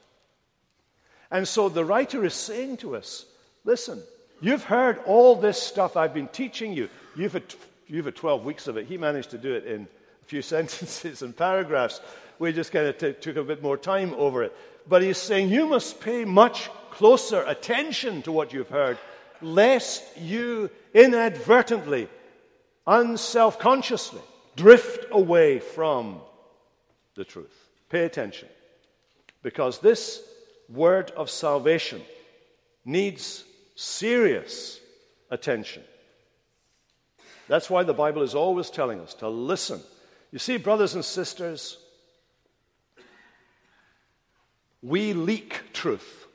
And 1.31 1.49
so 1.49 1.68
the 1.68 1.85
writer 1.85 2.25
is 2.25 2.35
saying 2.35 2.79
to 2.79 2.95
us 2.97 3.27
listen, 3.64 4.03
you've 4.40 4.64
heard 4.64 4.99
all 5.07 5.37
this 5.37 5.61
stuff 5.61 5.97
I've 5.97 6.12
been 6.12 6.29
teaching 6.29 6.73
you. 6.73 6.88
You've 7.16 7.33
had, 7.33 7.55
you've 7.87 8.05
had 8.05 8.16
12 8.16 8.45
weeks 8.45 8.66
of 8.66 8.77
it. 8.77 8.87
He 8.87 8.99
managed 8.99 9.31
to 9.31 9.38
do 9.38 9.55
it 9.55 9.64
in 9.64 9.83
a 10.23 10.25
few 10.27 10.42
sentences 10.42 11.23
and 11.23 11.35
paragraphs. 11.37 12.01
We 12.38 12.53
just 12.53 12.73
kind 12.73 12.87
of 12.87 12.99
t- 12.99 13.12
took 13.12 13.37
a 13.37 13.45
bit 13.45 13.62
more 13.62 13.77
time 13.77 14.14
over 14.14 14.42
it. 14.42 14.55
But 14.88 15.03
he's 15.03 15.18
saying 15.18 15.51
you 15.51 15.66
must 15.66 16.01
pay 16.01 16.25
much 16.25 16.71
closer 16.90 17.42
attention 17.47 18.23
to 18.23 18.33
what 18.33 18.53
you've 18.53 18.68
heard, 18.68 18.99
lest 19.40 20.05
you 20.18 20.71
inadvertently, 20.95 22.09
unself 22.87 23.59
consciously, 23.59 24.21
drift 24.57 25.07
away 25.11 25.59
from 25.59 26.21
the 27.14 27.25
truth. 27.25 27.68
Pay 27.88 28.05
attention. 28.05 28.49
Because 29.42 29.79
this 29.79 30.23
word 30.68 31.11
of 31.12 31.31
salvation 31.31 32.03
needs 32.85 33.45
serious 33.75 34.81
attention. 35.31 35.83
That's 37.49 37.68
why 37.68 37.83
the 37.83 37.95
Bible 37.95 38.23
is 38.23 38.35
always 38.35 38.71
telling 38.71 39.01
us 39.01 39.14
to 39.14 39.29
listen. 39.29 39.81
You 40.31 40.38
see, 40.38 40.57
brothers 40.57 40.95
and 40.95 41.05
sisters, 41.05 41.79
we 44.83 45.12
leak 45.12 45.73
truth. 45.73 46.27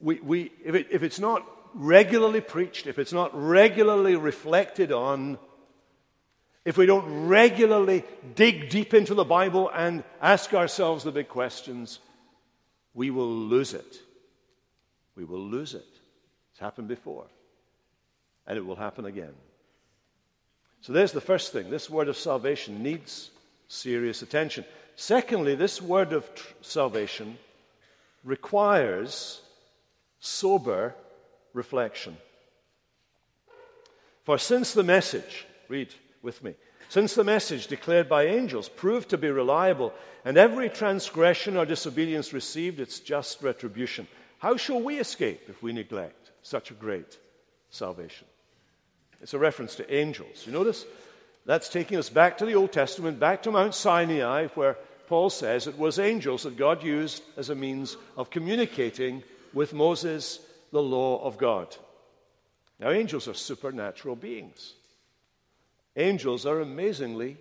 We, 0.00 0.20
we, 0.20 0.52
if, 0.64 0.74
it, 0.74 0.88
if 0.90 1.02
it's 1.02 1.20
not 1.20 1.46
regularly 1.74 2.40
preached, 2.40 2.86
if 2.86 2.98
it's 2.98 3.12
not 3.12 3.30
regularly 3.34 4.16
reflected 4.16 4.92
on, 4.92 5.38
if 6.64 6.78
we 6.78 6.86
don't 6.86 7.26
regularly 7.26 8.04
dig 8.34 8.70
deep 8.70 8.94
into 8.94 9.14
the 9.14 9.24
Bible 9.24 9.70
and 9.74 10.02
ask 10.22 10.54
ourselves 10.54 11.04
the 11.04 11.12
big 11.12 11.28
questions, 11.28 11.98
we 12.94 13.10
will 13.10 13.30
lose 13.30 13.74
it. 13.74 13.98
We 15.16 15.24
will 15.24 15.40
lose 15.40 15.74
it. 15.74 15.84
It's 16.52 16.60
happened 16.60 16.88
before, 16.88 17.26
and 18.46 18.56
it 18.56 18.64
will 18.64 18.76
happen 18.76 19.04
again. 19.04 19.34
So 20.80 20.92
there's 20.92 21.12
the 21.12 21.20
first 21.20 21.52
thing. 21.52 21.70
This 21.70 21.90
word 21.90 22.08
of 22.08 22.16
salvation 22.16 22.82
needs 22.82 23.30
serious 23.68 24.22
attention. 24.22 24.64
Secondly, 24.96 25.54
this 25.54 25.82
word 25.82 26.12
of 26.12 26.34
tr- 26.34 26.52
salvation 26.60 27.38
requires 28.22 29.42
sober 30.20 30.94
reflection. 31.52 32.16
For 34.24 34.38
since 34.38 34.72
the 34.72 34.82
message, 34.82 35.46
read 35.68 35.94
with 36.22 36.42
me, 36.42 36.54
since 36.88 37.14
the 37.14 37.24
message 37.24 37.66
declared 37.66 38.08
by 38.08 38.26
angels 38.26 38.68
proved 38.68 39.10
to 39.10 39.18
be 39.18 39.30
reliable, 39.30 39.92
and 40.24 40.36
every 40.36 40.70
transgression 40.70 41.56
or 41.56 41.66
disobedience 41.66 42.32
received 42.32 42.80
its 42.80 43.00
just 43.00 43.42
retribution, 43.42 44.06
how 44.38 44.56
shall 44.56 44.80
we 44.80 44.98
escape 44.98 45.42
if 45.48 45.62
we 45.62 45.72
neglect 45.72 46.30
such 46.42 46.70
a 46.70 46.74
great 46.74 47.18
salvation? 47.70 48.26
It's 49.20 49.34
a 49.34 49.38
reference 49.38 49.74
to 49.76 49.94
angels. 49.94 50.44
You 50.46 50.52
notice 50.52 50.84
that's 51.46 51.68
taking 51.68 51.98
us 51.98 52.08
back 52.08 52.38
to 52.38 52.46
the 52.46 52.54
Old 52.54 52.72
Testament, 52.72 53.20
back 53.20 53.42
to 53.42 53.50
Mount 53.50 53.74
Sinai, 53.74 54.46
where 54.48 54.78
Paul 55.06 55.30
says 55.30 55.66
it 55.66 55.78
was 55.78 55.98
angels 55.98 56.44
that 56.44 56.56
God 56.56 56.82
used 56.82 57.22
as 57.36 57.50
a 57.50 57.54
means 57.54 57.96
of 58.16 58.30
communicating 58.30 59.22
with 59.52 59.74
Moses 59.74 60.40
the 60.72 60.82
law 60.82 61.22
of 61.22 61.36
God. 61.36 61.76
Now, 62.80 62.90
angels 62.90 63.28
are 63.28 63.34
supernatural 63.34 64.16
beings. 64.16 64.74
Angels 65.96 66.46
are 66.46 66.60
amazingly 66.60 67.36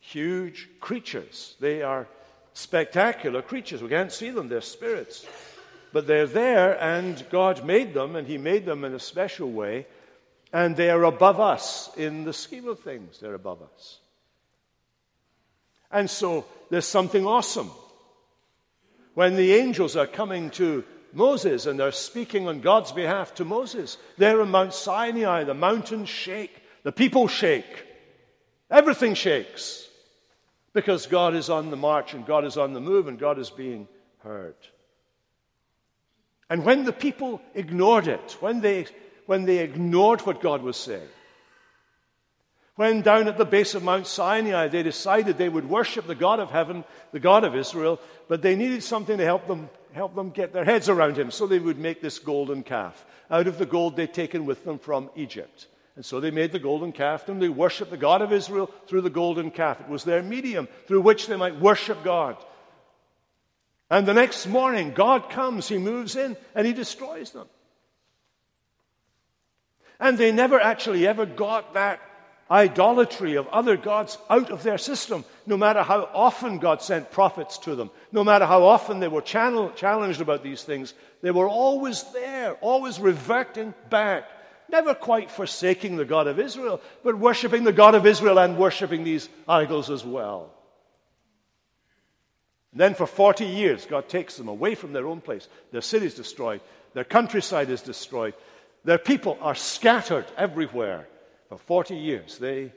huge 0.00 0.68
creatures. 0.80 1.54
They 1.60 1.82
are 1.82 2.08
spectacular 2.54 3.42
creatures. 3.42 3.82
We 3.82 3.88
can't 3.88 4.12
see 4.12 4.30
them, 4.30 4.48
they're 4.48 4.60
spirits. 4.60 5.26
but 5.92 6.08
they're 6.08 6.26
there, 6.26 6.76
and 6.82 7.24
God 7.30 7.64
made 7.64 7.94
them, 7.94 8.16
and 8.16 8.26
He 8.26 8.36
made 8.36 8.66
them 8.66 8.84
in 8.84 8.94
a 8.94 8.98
special 8.98 9.52
way, 9.52 9.86
and 10.54 10.76
they 10.76 10.88
are 10.88 11.02
above 11.02 11.40
us 11.40 11.90
in 11.96 12.22
the 12.22 12.32
scheme 12.32 12.68
of 12.68 12.78
things. 12.78 13.18
They're 13.18 13.34
above 13.34 13.60
us. 13.60 13.98
And 15.90 16.08
so 16.08 16.46
there's 16.70 16.86
something 16.86 17.26
awesome. 17.26 17.72
When 19.14 19.34
the 19.34 19.54
angels 19.54 19.96
are 19.96 20.06
coming 20.06 20.50
to 20.50 20.84
Moses 21.12 21.66
and 21.66 21.78
they're 21.78 21.90
speaking 21.90 22.46
on 22.46 22.60
God's 22.60 22.92
behalf 22.92 23.34
to 23.34 23.44
Moses, 23.44 23.98
there 24.16 24.40
on 24.40 24.52
Mount 24.52 24.72
Sinai, 24.72 25.42
the 25.42 25.54
mountains 25.54 26.08
shake, 26.08 26.62
the 26.84 26.92
people 26.92 27.26
shake, 27.26 27.84
everything 28.70 29.14
shakes 29.14 29.88
because 30.72 31.06
God 31.06 31.34
is 31.34 31.50
on 31.50 31.70
the 31.70 31.76
march 31.76 32.14
and 32.14 32.24
God 32.24 32.44
is 32.44 32.56
on 32.56 32.74
the 32.74 32.80
move 32.80 33.08
and 33.08 33.18
God 33.18 33.40
is 33.40 33.50
being 33.50 33.88
heard. 34.18 34.54
And 36.48 36.64
when 36.64 36.84
the 36.84 36.92
people 36.92 37.40
ignored 37.54 38.06
it, 38.06 38.36
when 38.38 38.60
they, 38.60 38.86
when 39.26 39.44
they 39.44 39.58
ignored 39.58 40.20
what 40.22 40.40
God 40.40 40.62
was 40.62 40.76
saying, 40.76 41.08
when 42.76 43.02
down 43.02 43.28
at 43.28 43.38
the 43.38 43.44
base 43.44 43.74
of 43.74 43.84
Mount 43.84 44.06
Sinai 44.06 44.68
they 44.68 44.82
decided 44.82 45.38
they 45.38 45.48
would 45.48 45.68
worship 45.68 46.06
the 46.06 46.14
God 46.14 46.40
of 46.40 46.50
heaven, 46.50 46.84
the 47.12 47.20
God 47.20 47.44
of 47.44 47.54
Israel, 47.54 48.00
but 48.28 48.42
they 48.42 48.56
needed 48.56 48.82
something 48.82 49.18
to 49.18 49.24
help 49.24 49.46
them, 49.46 49.70
help 49.92 50.14
them 50.14 50.30
get 50.30 50.52
their 50.52 50.64
heads 50.64 50.88
around 50.88 51.16
him, 51.16 51.30
so 51.30 51.46
they 51.46 51.58
would 51.58 51.78
make 51.78 52.00
this 52.00 52.18
golden 52.18 52.62
calf 52.62 53.06
out 53.30 53.46
of 53.46 53.58
the 53.58 53.66
gold 53.66 53.96
they'd 53.96 54.12
taken 54.12 54.44
with 54.44 54.64
them 54.64 54.78
from 54.78 55.08
Egypt. 55.14 55.68
And 55.96 56.04
so 56.04 56.18
they 56.18 56.32
made 56.32 56.50
the 56.50 56.58
golden 56.58 56.90
calf 56.90 57.28
and 57.28 57.40
they 57.40 57.48
worshiped 57.48 57.90
the 57.90 57.96
God 57.96 58.20
of 58.20 58.32
Israel 58.32 58.70
through 58.86 59.02
the 59.02 59.10
golden 59.10 59.50
calf. 59.50 59.80
It 59.80 59.88
was 59.88 60.02
their 60.02 60.22
medium 60.22 60.68
through 60.86 61.02
which 61.02 61.28
they 61.28 61.36
might 61.36 61.60
worship 61.60 62.02
God. 62.02 62.36
And 63.90 64.06
the 64.06 64.14
next 64.14 64.46
morning, 64.46 64.92
God 64.92 65.30
comes, 65.30 65.68
He 65.68 65.78
moves 65.78 66.16
in, 66.16 66.36
and 66.54 66.66
He 66.66 66.72
destroys 66.72 67.30
them. 67.30 67.46
And 70.00 70.18
they 70.18 70.32
never 70.32 70.60
actually 70.60 71.06
ever 71.06 71.26
got 71.26 71.74
that 71.74 72.00
idolatry 72.50 73.36
of 73.36 73.48
other 73.48 73.76
gods 73.76 74.18
out 74.28 74.50
of 74.50 74.62
their 74.62 74.78
system, 74.78 75.24
no 75.46 75.56
matter 75.56 75.82
how 75.82 76.08
often 76.12 76.58
God 76.58 76.82
sent 76.82 77.10
prophets 77.10 77.58
to 77.58 77.74
them, 77.74 77.90
no 78.12 78.22
matter 78.22 78.46
how 78.46 78.64
often 78.64 79.00
they 79.00 79.08
were 79.08 79.22
channel, 79.22 79.70
challenged 79.70 80.20
about 80.20 80.42
these 80.42 80.62
things, 80.62 80.94
they 81.22 81.30
were 81.30 81.48
always 81.48 82.02
there, 82.12 82.54
always 82.60 83.00
reverting 83.00 83.72
back, 83.88 84.28
never 84.68 84.94
quite 84.94 85.30
forsaking 85.30 85.96
the 85.96 86.04
God 86.04 86.26
of 86.26 86.38
Israel, 86.38 86.80
but 87.02 87.18
worshiping 87.18 87.64
the 87.64 87.72
God 87.72 87.94
of 87.94 88.06
Israel 88.06 88.38
and 88.38 88.58
worshiping 88.58 89.04
these 89.04 89.28
idols 89.48 89.88
as 89.88 90.04
well. 90.04 90.50
And 92.72 92.80
then 92.80 92.94
for 92.94 93.06
40 93.06 93.46
years, 93.46 93.86
God 93.86 94.08
takes 94.08 94.36
them 94.36 94.48
away 94.48 94.74
from 94.74 94.92
their 94.92 95.06
own 95.06 95.20
place. 95.20 95.48
Their 95.70 95.80
city 95.80 96.06
is 96.06 96.14
destroyed, 96.14 96.60
their 96.92 97.04
countryside 97.04 97.70
is 97.70 97.80
destroyed, 97.80 98.34
their 98.84 98.98
people 98.98 99.38
are 99.40 99.54
scattered 99.54 100.26
everywhere. 100.36 101.08
For 101.48 101.58
40 101.58 101.96
years, 101.96 102.38
they, 102.38 102.72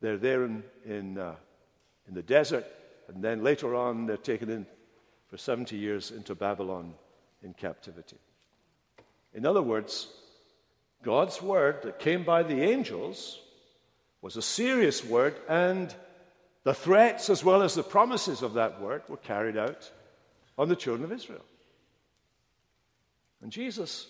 they're 0.00 0.16
there 0.16 0.44
in, 0.44 0.62
in, 0.84 1.18
uh, 1.18 1.34
in 2.08 2.14
the 2.14 2.22
desert, 2.22 2.66
and 3.08 3.22
then 3.22 3.42
later 3.42 3.74
on, 3.74 4.06
they're 4.06 4.16
taken 4.16 4.48
in 4.48 4.66
for 5.28 5.36
70 5.36 5.76
years 5.76 6.10
into 6.10 6.34
Babylon 6.34 6.94
in 7.42 7.52
captivity. 7.52 8.18
In 9.34 9.44
other 9.44 9.62
words, 9.62 10.08
God's 11.02 11.40
word 11.42 11.82
that 11.82 11.98
came 11.98 12.24
by 12.24 12.42
the 12.42 12.62
angels 12.62 13.40
was 14.22 14.36
a 14.36 14.42
serious 14.42 15.04
word, 15.04 15.36
and 15.48 15.94
the 16.64 16.74
threats 16.74 17.30
as 17.30 17.44
well 17.44 17.62
as 17.62 17.74
the 17.74 17.82
promises 17.82 18.42
of 18.42 18.54
that 18.54 18.80
word 18.80 19.02
were 19.08 19.16
carried 19.16 19.56
out 19.56 19.90
on 20.58 20.68
the 20.68 20.76
children 20.76 21.04
of 21.04 21.12
Israel. 21.12 21.44
And 23.42 23.52
Jesus, 23.52 24.08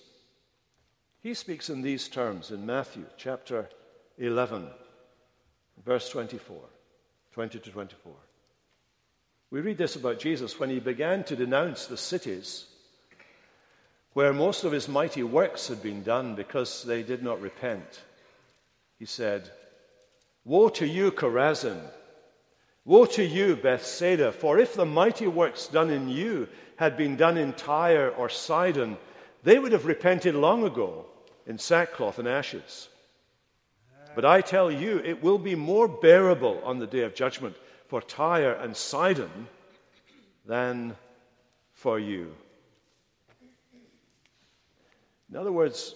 he 1.26 1.34
speaks 1.34 1.70
in 1.70 1.82
these 1.82 2.06
terms 2.06 2.52
in 2.52 2.64
Matthew 2.64 3.04
chapter 3.16 3.68
11, 4.16 4.68
verse 5.84 6.08
24, 6.08 6.56
20 7.32 7.58
to 7.58 7.70
24. 7.72 8.12
We 9.50 9.60
read 9.60 9.76
this 9.76 9.96
about 9.96 10.20
Jesus 10.20 10.60
when 10.60 10.70
he 10.70 10.78
began 10.78 11.24
to 11.24 11.34
denounce 11.34 11.86
the 11.86 11.96
cities 11.96 12.66
where 14.12 14.32
most 14.32 14.62
of 14.62 14.70
his 14.70 14.88
mighty 14.88 15.24
works 15.24 15.66
had 15.66 15.82
been 15.82 16.04
done 16.04 16.36
because 16.36 16.84
they 16.84 17.02
did 17.02 17.24
not 17.24 17.40
repent. 17.40 18.02
He 18.96 19.04
said, 19.04 19.50
Woe 20.44 20.68
to 20.68 20.86
you, 20.86 21.10
Chorazin! 21.10 21.80
Woe 22.84 23.04
to 23.04 23.24
you, 23.24 23.56
Bethsaida, 23.56 24.30
for 24.30 24.60
if 24.60 24.74
the 24.74 24.86
mighty 24.86 25.26
works 25.26 25.66
done 25.66 25.90
in 25.90 26.08
you 26.08 26.46
had 26.76 26.96
been 26.96 27.16
done 27.16 27.36
in 27.36 27.52
Tyre 27.52 28.10
or 28.10 28.28
Sidon, 28.28 28.96
they 29.42 29.58
would 29.58 29.72
have 29.72 29.86
repented 29.86 30.36
long 30.36 30.62
ago 30.62 31.06
in 31.46 31.58
sackcloth 31.58 32.18
and 32.18 32.28
ashes. 32.28 32.88
But 34.14 34.24
I 34.24 34.40
tell 34.40 34.70
you, 34.70 34.98
it 34.98 35.22
will 35.22 35.38
be 35.38 35.54
more 35.54 35.88
bearable 35.88 36.60
on 36.64 36.78
the 36.78 36.86
day 36.86 37.02
of 37.02 37.14
judgment 37.14 37.54
for 37.88 38.00
Tyre 38.00 38.54
and 38.54 38.76
Sidon 38.76 39.46
than 40.46 40.96
for 41.74 41.98
you. 41.98 42.34
In 45.30 45.36
other 45.36 45.52
words, 45.52 45.94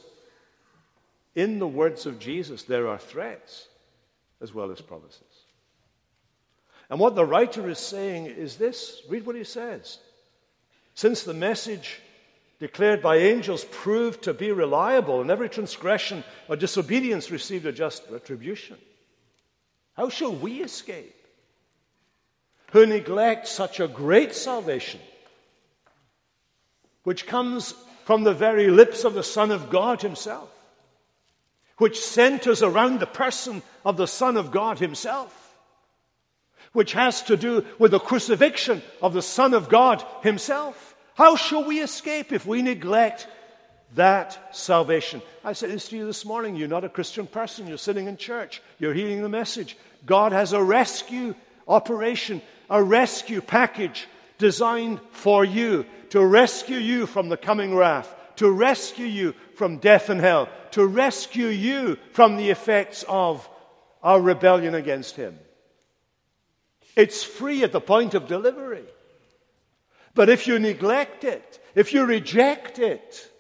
in 1.34 1.58
the 1.58 1.66
words 1.66 2.06
of 2.06 2.18
Jesus, 2.18 2.64
there 2.64 2.88
are 2.88 2.98
threats 2.98 3.68
as 4.40 4.52
well 4.52 4.70
as 4.70 4.80
promises. 4.80 5.22
And 6.90 6.98
what 6.98 7.14
the 7.14 7.24
writer 7.24 7.68
is 7.68 7.78
saying 7.78 8.26
is 8.26 8.56
this 8.56 9.02
read 9.08 9.24
what 9.24 9.36
he 9.36 9.44
says. 9.44 9.98
Since 10.94 11.22
the 11.22 11.34
message 11.34 12.00
declared 12.60 13.02
by 13.02 13.16
angels 13.16 13.64
proved 13.64 14.22
to 14.22 14.34
be 14.34 14.52
reliable, 14.52 15.20
and 15.20 15.30
every 15.30 15.48
transgression 15.48 16.22
or 16.48 16.56
disobedience 16.56 17.30
received 17.30 17.66
a 17.66 17.72
just 17.72 18.04
retribution, 18.10 18.76
how 19.94 20.08
shall 20.08 20.34
we 20.34 20.62
escape? 20.62 21.16
Who 22.72 22.86
neglect 22.86 23.48
such 23.48 23.80
a 23.80 23.88
great 23.88 24.34
salvation, 24.34 25.00
which 27.02 27.26
comes 27.26 27.74
from 28.04 28.22
the 28.22 28.34
very 28.34 28.68
lips 28.68 29.04
of 29.04 29.14
the 29.14 29.24
Son 29.24 29.50
of 29.50 29.70
God 29.70 30.02
Himself, 30.02 30.50
which 31.78 31.98
centers 31.98 32.62
around 32.62 33.00
the 33.00 33.06
person 33.06 33.62
of 33.84 33.96
the 33.96 34.06
Son 34.06 34.36
of 34.36 34.52
God 34.52 34.78
Himself 34.78 35.40
which 36.72 36.92
has 36.92 37.22
to 37.22 37.36
do 37.36 37.64
with 37.78 37.90
the 37.90 37.98
crucifixion 37.98 38.82
of 39.02 39.12
the 39.12 39.22
Son 39.22 39.54
of 39.54 39.68
God 39.68 40.04
Himself. 40.22 40.89
How 41.20 41.36
shall 41.36 41.64
we 41.64 41.82
escape 41.82 42.32
if 42.32 42.46
we 42.46 42.62
neglect 42.62 43.28
that 43.94 44.56
salvation? 44.56 45.20
I 45.44 45.52
said 45.52 45.68
this 45.68 45.88
to 45.88 45.96
you 45.98 46.06
this 46.06 46.24
morning. 46.24 46.56
You're 46.56 46.66
not 46.66 46.82
a 46.82 46.88
Christian 46.88 47.26
person. 47.26 47.66
You're 47.66 47.76
sitting 47.76 48.06
in 48.06 48.16
church. 48.16 48.62
You're 48.78 48.94
hearing 48.94 49.20
the 49.20 49.28
message. 49.28 49.76
God 50.06 50.32
has 50.32 50.54
a 50.54 50.62
rescue 50.62 51.34
operation, 51.68 52.40
a 52.70 52.82
rescue 52.82 53.42
package 53.42 54.08
designed 54.38 54.98
for 55.10 55.44
you 55.44 55.84
to 56.08 56.24
rescue 56.24 56.78
you 56.78 57.04
from 57.04 57.28
the 57.28 57.36
coming 57.36 57.74
wrath, 57.74 58.10
to 58.36 58.50
rescue 58.50 59.04
you 59.04 59.34
from 59.56 59.76
death 59.76 60.08
and 60.08 60.22
hell, 60.22 60.48
to 60.70 60.86
rescue 60.86 61.48
you 61.48 61.98
from 62.14 62.38
the 62.38 62.48
effects 62.48 63.04
of 63.06 63.46
our 64.02 64.22
rebellion 64.22 64.74
against 64.74 65.16
Him. 65.16 65.38
It's 66.96 67.22
free 67.22 67.62
at 67.62 67.72
the 67.72 67.80
point 67.82 68.14
of 68.14 68.26
delivery. 68.26 68.86
But 70.14 70.28
if 70.28 70.46
you 70.46 70.58
neglect 70.58 71.24
it, 71.24 71.62
if 71.74 71.92
you 71.92 72.04
reject 72.04 72.78
it, 72.78 73.30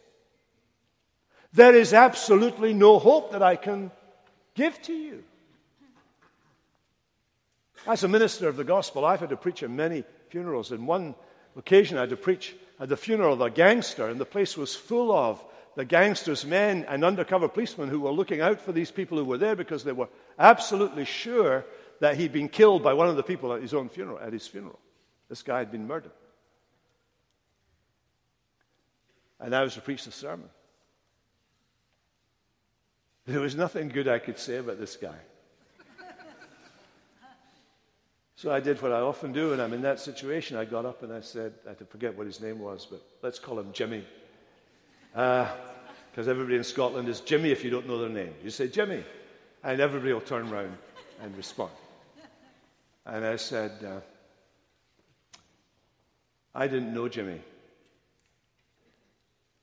there 1.52 1.74
is 1.74 1.92
absolutely 1.92 2.72
no 2.72 2.98
hope 2.98 3.32
that 3.32 3.42
I 3.42 3.56
can 3.56 3.90
give 4.54 4.80
to 4.82 4.92
you. 4.92 5.24
As 7.86 8.04
a 8.04 8.08
minister 8.08 8.48
of 8.48 8.56
the 8.56 8.64
gospel, 8.64 9.04
I've 9.04 9.20
had 9.20 9.30
to 9.30 9.36
preach 9.36 9.62
at 9.62 9.70
many 9.70 10.04
funerals. 10.28 10.70
In 10.70 10.86
one 10.86 11.14
occasion, 11.56 11.96
I 11.96 12.02
had 12.02 12.10
to 12.10 12.16
preach 12.16 12.54
at 12.78 12.88
the 12.88 12.96
funeral 12.96 13.32
of 13.32 13.40
a 13.40 13.50
gangster, 13.50 14.08
and 14.08 14.20
the 14.20 14.26
place 14.26 14.56
was 14.56 14.76
full 14.76 15.12
of 15.12 15.44
the 15.76 15.84
gangsters' 15.84 16.44
men 16.44 16.84
and 16.88 17.04
undercover 17.04 17.48
policemen 17.48 17.88
who 17.88 18.00
were 18.00 18.10
looking 18.10 18.40
out 18.40 18.60
for 18.60 18.72
these 18.72 18.90
people 18.90 19.16
who 19.18 19.24
were 19.24 19.38
there 19.38 19.56
because 19.56 19.82
they 19.82 19.92
were 19.92 20.08
absolutely 20.38 21.04
sure 21.04 21.64
that 22.00 22.16
he'd 22.16 22.32
been 22.32 22.48
killed 22.48 22.82
by 22.82 22.92
one 22.92 23.08
of 23.08 23.16
the 23.16 23.22
people 23.22 23.52
at 23.52 23.62
his 23.62 23.74
own 23.74 23.88
funeral, 23.88 24.18
at 24.18 24.32
his 24.32 24.46
funeral. 24.46 24.78
This 25.28 25.42
guy 25.42 25.58
had 25.58 25.70
been 25.70 25.86
murdered. 25.86 26.12
And 29.40 29.54
I 29.54 29.62
was 29.62 29.74
to 29.74 29.80
preach 29.80 30.04
the 30.04 30.12
sermon. 30.12 30.48
There 33.26 33.40
was 33.40 33.54
nothing 33.54 33.88
good 33.88 34.08
I 34.08 34.18
could 34.18 34.38
say 34.38 34.56
about 34.56 34.78
this 34.78 34.96
guy. 34.96 35.16
so 38.36 38.52
I 38.52 38.60
did 38.60 38.80
what 38.82 38.92
I 38.92 39.00
often 39.00 39.32
do 39.32 39.50
when 39.50 39.60
I'm 39.60 39.72
in 39.72 39.82
that 39.82 40.00
situation. 40.00 40.56
I 40.56 40.64
got 40.64 40.84
up 40.84 41.02
and 41.02 41.12
I 41.12 41.20
said, 41.20 41.54
I 41.68 41.74
forget 41.74 42.16
what 42.16 42.26
his 42.26 42.40
name 42.40 42.58
was, 42.58 42.86
but 42.90 43.02
let's 43.22 43.38
call 43.38 43.58
him 43.58 43.72
Jimmy. 43.72 44.04
Because 45.12 46.26
uh, 46.26 46.30
everybody 46.30 46.56
in 46.56 46.64
Scotland 46.64 47.08
is 47.08 47.20
Jimmy 47.20 47.50
if 47.50 47.64
you 47.64 47.70
don't 47.70 47.86
know 47.86 47.98
their 47.98 48.08
name. 48.08 48.34
You 48.42 48.50
say 48.50 48.68
Jimmy, 48.68 49.04
and 49.62 49.80
everybody 49.80 50.12
will 50.12 50.20
turn 50.20 50.48
around 50.52 50.76
and 51.22 51.36
respond. 51.36 51.72
And 53.06 53.24
I 53.24 53.36
said, 53.36 53.72
uh, 53.84 54.00
I 56.54 56.66
didn't 56.66 56.92
know 56.92 57.08
Jimmy. 57.08 57.40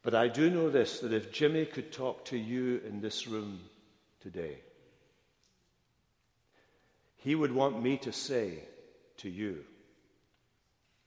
But 0.08 0.16
I 0.16 0.30
do 0.30 0.50
know 0.50 0.70
this 0.70 1.02
that 1.02 1.12
if 1.12 1.34
Jimmy 1.34 1.66
could 1.66 1.92
talk 1.92 2.24
to 2.28 2.38
you 2.38 2.80
in 2.88 3.02
this 3.02 3.28
room 3.28 3.60
today, 4.22 4.60
he 7.18 7.36
would 7.36 7.52
want 7.52 7.84
me 7.84 7.98
to 7.98 8.14
say 8.14 8.60
to 9.18 9.30
you, 9.30 9.66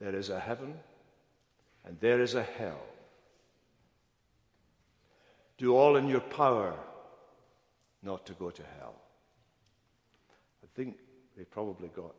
There 0.00 0.14
is 0.14 0.28
a 0.28 0.38
heaven 0.38 0.74
and 1.86 1.98
there 2.00 2.20
is 2.20 2.34
a 2.34 2.42
hell. 2.42 2.82
Do 5.56 5.74
all 5.74 5.96
in 5.96 6.06
your 6.06 6.20
power 6.20 6.74
not 8.02 8.26
to 8.26 8.34
go 8.34 8.50
to 8.50 8.62
hell. 8.80 8.96
I 10.62 10.66
think 10.74 10.98
they 11.38 11.44
probably 11.44 11.88
got 11.88 12.14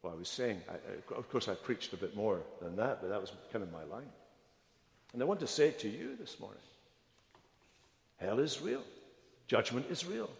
what 0.00 0.14
I 0.14 0.16
was 0.16 0.30
saying. 0.30 0.62
I, 0.66 1.14
of 1.14 1.28
course, 1.28 1.48
I 1.48 1.54
preached 1.56 1.92
a 1.92 1.98
bit 1.98 2.16
more 2.16 2.40
than 2.62 2.74
that, 2.76 3.02
but 3.02 3.10
that 3.10 3.20
was 3.20 3.32
kind 3.52 3.62
of 3.62 3.70
my 3.70 3.84
line. 3.84 4.08
And 5.12 5.22
I 5.22 5.24
want 5.24 5.40
to 5.40 5.46
say 5.46 5.70
to 5.70 5.88
you 5.88 6.16
this 6.18 6.38
morning 6.40 6.62
hell 8.16 8.38
is 8.38 8.62
real, 8.62 8.82
judgment 9.46 9.86
is 9.90 10.06
real, 10.06 10.30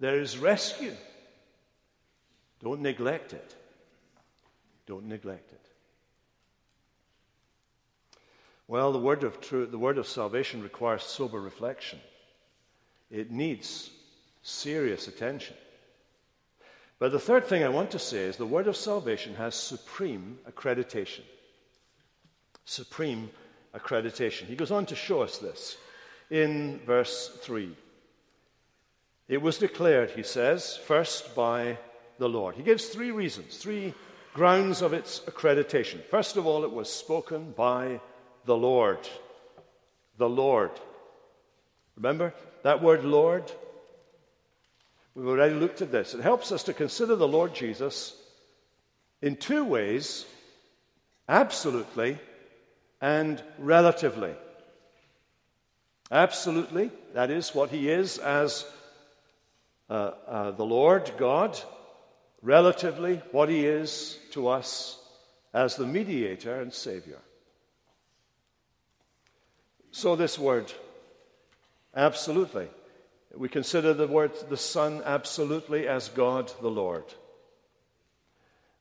there 0.00 0.20
is 0.20 0.38
rescue. 0.38 0.94
Don't 2.62 2.80
neglect 2.80 3.32
it. 3.32 3.54
Don't 4.86 5.06
neglect 5.06 5.52
it. 5.52 5.60
Well, 8.68 8.92
the 8.92 8.98
word 8.98 9.24
of 9.24 9.40
truth, 9.40 9.70
the 9.70 9.78
word 9.78 9.98
of 9.98 10.06
salvation 10.06 10.62
requires 10.62 11.02
sober 11.02 11.40
reflection. 11.40 12.00
It 13.10 13.30
needs 13.30 13.90
serious 14.42 15.06
attention. 15.06 15.54
But 16.98 17.12
the 17.12 17.20
third 17.20 17.46
thing 17.46 17.62
I 17.62 17.68
want 17.68 17.90
to 17.92 17.98
say 17.98 18.24
is 18.24 18.36
the 18.36 18.46
word 18.46 18.66
of 18.66 18.76
salvation 18.76 19.34
has 19.34 19.54
supreme 19.54 20.38
accreditation. 20.50 21.22
Supreme 22.64 23.30
accreditation. 23.76 24.44
He 24.44 24.56
goes 24.56 24.70
on 24.70 24.86
to 24.86 24.96
show 24.96 25.22
us 25.22 25.38
this 25.38 25.76
in 26.30 26.80
verse 26.86 27.38
3. 27.42 27.74
It 29.28 29.42
was 29.42 29.58
declared, 29.58 30.10
he 30.10 30.22
says, 30.22 30.76
first 30.76 31.34
by 31.34 31.78
the 32.18 32.28
Lord. 32.28 32.54
He 32.54 32.62
gives 32.62 32.86
three 32.86 33.10
reasons, 33.10 33.56
three 33.56 33.92
grounds 34.34 34.82
of 34.82 34.92
its 34.92 35.20
accreditation. 35.20 36.02
First 36.04 36.36
of 36.36 36.46
all, 36.46 36.64
it 36.64 36.72
was 36.72 36.92
spoken 36.92 37.52
by 37.52 38.00
the 38.44 38.56
Lord. 38.56 39.08
The 40.18 40.28
Lord. 40.28 40.70
Remember 41.96 42.32
that 42.62 42.82
word 42.82 43.04
Lord? 43.04 43.50
We've 45.14 45.26
already 45.26 45.54
looked 45.54 45.82
at 45.82 45.90
this. 45.90 46.14
It 46.14 46.20
helps 46.20 46.52
us 46.52 46.62
to 46.64 46.74
consider 46.74 47.16
the 47.16 47.26
Lord 47.26 47.54
Jesus 47.54 48.14
in 49.22 49.36
two 49.36 49.64
ways 49.64 50.26
absolutely 51.28 52.18
and 53.00 53.42
relatively. 53.58 54.34
Absolutely, 56.10 56.90
that 57.14 57.30
is 57.30 57.54
what 57.54 57.70
he 57.70 57.90
is 57.90 58.18
as 58.18 58.64
uh, 59.90 60.12
uh, 60.26 60.50
the 60.52 60.64
Lord 60.64 61.10
God. 61.18 61.58
Relatively, 62.42 63.22
what 63.32 63.48
he 63.48 63.66
is 63.66 64.18
to 64.32 64.48
us 64.48 65.00
as 65.52 65.74
the 65.74 65.86
mediator 65.86 66.60
and 66.60 66.72
Savior. 66.72 67.18
So, 69.90 70.14
this 70.14 70.38
word, 70.38 70.70
absolutely. 71.94 72.68
We 73.34 73.48
consider 73.48 73.94
the 73.94 74.06
word 74.06 74.32
the 74.48 74.56
Son 74.56 75.02
absolutely 75.04 75.88
as 75.88 76.08
God 76.10 76.52
the 76.60 76.70
Lord. 76.70 77.04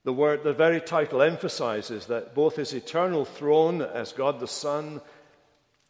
The 0.06 0.14
word, 0.14 0.44
the 0.44 0.54
very 0.54 0.80
title 0.80 1.24
emphasizes 1.24 2.06
that 2.06 2.36
both 2.36 2.58
his 2.58 2.74
eternal 2.74 3.26
throne 3.26 3.82
as 3.82 4.14
God 4.14 4.40
the 4.40 4.48
Son 4.48 5.02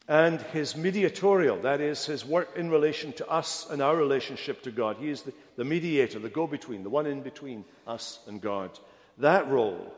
and 0.07 0.39
his 0.39 0.77
mediatorial, 0.77 1.61
that 1.63 1.81
is, 1.81 2.05
his 2.05 2.25
work 2.25 2.55
in 2.55 2.69
relation 2.69 3.11
to 3.13 3.27
us 3.27 3.67
and 3.69 3.81
our 3.81 3.97
relationship 3.97 4.63
to 4.63 4.71
God. 4.71 4.95
He 4.97 5.09
is 5.09 5.23
the, 5.23 5.33
the 5.57 5.65
mediator, 5.65 6.17
the 6.19 6.29
go 6.29 6.47
between, 6.47 6.83
the 6.83 6.89
one 6.89 7.05
in 7.05 7.23
between 7.23 7.65
us 7.85 8.19
and 8.25 8.39
God. 8.39 8.79
That 9.17 9.49
role, 9.49 9.93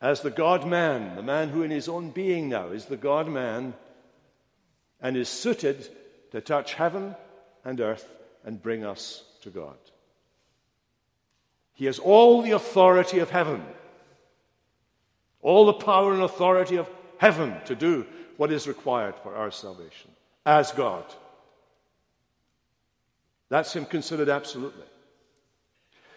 as 0.00 0.22
the 0.22 0.30
God 0.30 0.66
man, 0.66 1.14
the 1.14 1.22
man 1.22 1.50
who 1.50 1.62
in 1.62 1.70
his 1.70 1.90
own 1.90 2.08
being 2.08 2.48
now 2.48 2.68
is 2.68 2.86
the 2.86 2.96
God 2.96 3.28
man, 3.28 3.74
and 4.98 5.14
is 5.14 5.28
suited 5.28 5.86
to 6.30 6.40
touch 6.40 6.72
heaven 6.72 7.14
and 7.66 7.82
earth 7.82 8.08
and 8.46 8.62
bring 8.62 8.82
us 8.82 9.24
to 9.42 9.50
God. 9.50 9.76
He 11.74 11.86
has 11.86 11.98
all 11.98 12.42
the 12.42 12.52
authority 12.52 13.18
of 13.18 13.30
heaven, 13.30 13.64
all 15.40 15.66
the 15.66 15.72
power 15.72 16.12
and 16.12 16.22
authority 16.22 16.76
of 16.76 16.88
heaven 17.18 17.54
to 17.66 17.74
do 17.74 18.06
what 18.36 18.52
is 18.52 18.68
required 18.68 19.14
for 19.22 19.34
our 19.34 19.50
salvation 19.50 20.10
as 20.44 20.72
God. 20.72 21.04
That's 23.48 23.74
him 23.74 23.84
considered 23.84 24.28
absolutely. 24.28 24.86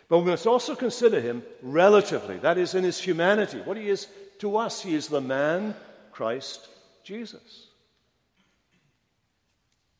But 0.07 0.19
we 0.19 0.31
must 0.31 0.45
also 0.45 0.75
consider 0.75 1.19
him 1.19 1.43
relatively, 1.61 2.37
that 2.37 2.57
is, 2.57 2.75
in 2.75 2.83
his 2.83 2.99
humanity. 2.99 3.59
What 3.59 3.77
he 3.77 3.89
is 3.89 4.07
to 4.39 4.57
us, 4.57 4.81
he 4.81 4.93
is 4.93 5.07
the 5.07 5.21
man, 5.21 5.75
Christ 6.11 6.67
Jesus 7.03 7.67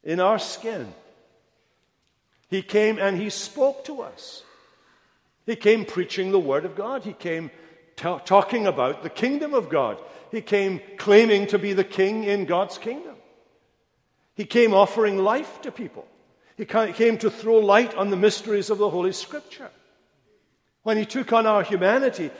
in 0.05 0.19
our 0.19 0.39
skin. 0.39 0.93
He 2.47 2.61
came 2.61 2.99
and 2.99 3.19
he 3.19 3.31
spoke 3.31 3.83
to 3.85 4.03
us. 4.03 4.43
He 5.45 5.55
came 5.55 5.86
preaching 5.86 6.31
the 6.31 6.39
Word 6.39 6.65
of 6.65 6.75
God. 6.75 7.03
He 7.03 7.13
came 7.13 7.51
t- 7.95 8.17
talking 8.25 8.67
about 8.67 9.03
the 9.03 9.10
kingdom 9.10 9.53
of 9.53 9.69
God. 9.69 9.99
He 10.31 10.41
came 10.41 10.81
claiming 10.97 11.47
to 11.47 11.60
be 11.60 11.73
the 11.73 11.84
king 11.84 12.23
in 12.23 12.45
God's 12.45 12.77
kingdom. 12.77 13.15
He 14.36 14.45
came 14.45 14.73
offering 14.73 15.17
life 15.17 15.62
to 15.62 15.71
people. 15.71 16.08
He 16.58 16.65
came 16.65 17.17
to 17.19 17.29
throw 17.29 17.60
light 17.60 17.95
on 17.95 18.10
the 18.10 18.17
mysteries 18.17 18.69
of 18.69 18.77
the 18.77 18.89
Holy 18.89 19.12
Scripture. 19.12 19.69
When 20.84 20.97
he 20.97 21.05
took 21.05 21.34
on 21.34 21.45
our 21.45 21.63
humanity 21.63 22.31